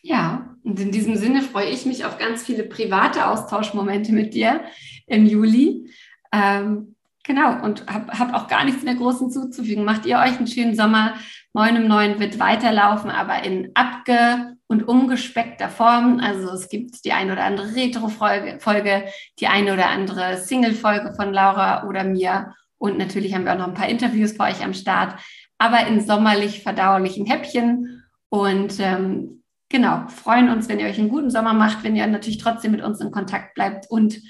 Ja, 0.00 0.56
und 0.64 0.80
in 0.80 0.90
diesem 0.90 1.16
Sinne 1.16 1.42
freue 1.42 1.68
ich 1.68 1.86
mich 1.86 2.04
auf 2.04 2.18
ganz 2.18 2.42
viele 2.42 2.64
private 2.64 3.28
Austauschmomente 3.28 4.12
mit 4.12 4.34
dir 4.34 4.64
im 5.06 5.26
Juli. 5.26 5.88
Ähm, 6.32 6.91
genau, 7.22 7.62
und 7.62 7.86
habe 7.86 8.18
hab 8.18 8.34
auch 8.34 8.48
gar 8.48 8.64
nichts 8.64 8.82
mehr 8.82 8.94
Großen 8.94 9.30
zuzufügen. 9.30 9.84
Macht 9.84 10.06
ihr 10.06 10.18
euch 10.18 10.36
einen 10.36 10.46
schönen 10.46 10.74
Sommer. 10.74 11.14
Moin 11.52 11.76
um 11.76 11.86
neun 11.86 12.18
wird 12.18 12.38
weiterlaufen, 12.38 13.10
aber 13.10 13.44
in 13.44 13.72
abge- 13.74 14.56
und 14.66 14.88
umgespeckter 14.88 15.68
Form. 15.68 16.18
Also 16.18 16.50
es 16.50 16.68
gibt 16.68 17.04
die 17.04 17.12
eine 17.12 17.32
oder 17.32 17.44
andere 17.44 17.74
Retro-Folge, 17.74 19.04
die 19.38 19.46
eine 19.46 19.74
oder 19.74 19.90
andere 19.90 20.38
Single-Folge 20.38 21.14
von 21.14 21.32
Laura 21.32 21.86
oder 21.86 22.04
mir. 22.04 22.54
Und 22.78 22.98
natürlich 22.98 23.34
haben 23.34 23.44
wir 23.44 23.52
auch 23.52 23.58
noch 23.58 23.68
ein 23.68 23.74
paar 23.74 23.88
Interviews 23.88 24.32
für 24.32 24.44
euch 24.44 24.64
am 24.64 24.74
Start, 24.74 25.20
aber 25.58 25.86
in 25.86 26.00
sommerlich 26.00 26.62
verdauerlichen 26.62 27.26
Häppchen. 27.26 28.02
Und 28.30 28.80
ähm, 28.80 29.42
genau, 29.68 30.08
freuen 30.08 30.48
uns, 30.48 30.68
wenn 30.68 30.80
ihr 30.80 30.86
euch 30.86 30.98
einen 30.98 31.10
guten 31.10 31.30
Sommer 31.30 31.52
macht, 31.52 31.84
wenn 31.84 31.94
ihr 31.94 32.06
natürlich 32.06 32.38
trotzdem 32.38 32.72
mit 32.72 32.82
uns 32.82 33.00
in 33.00 33.10
Kontakt 33.10 33.54
bleibt 33.54 33.90
und 33.90 34.20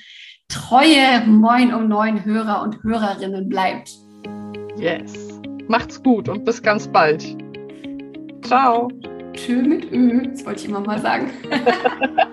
treue 0.52 1.26
Moin 1.26 1.72
um 1.72 1.88
neun 1.88 2.24
Hörer 2.24 2.62
und 2.62 2.82
Hörerinnen 2.82 3.48
bleibt. 3.48 3.90
Yes. 4.76 5.40
Macht's 5.68 6.02
gut 6.02 6.28
und 6.28 6.44
bis 6.44 6.62
ganz 6.62 6.86
bald. 6.86 7.24
Ciao. 8.42 8.88
Tschö 9.32 9.62
mit 9.62 9.90
Ö, 9.92 10.28
das 10.28 10.44
wollte 10.44 10.60
ich 10.60 10.68
immer 10.68 10.80
mal 10.80 10.98
sagen. 11.00 11.30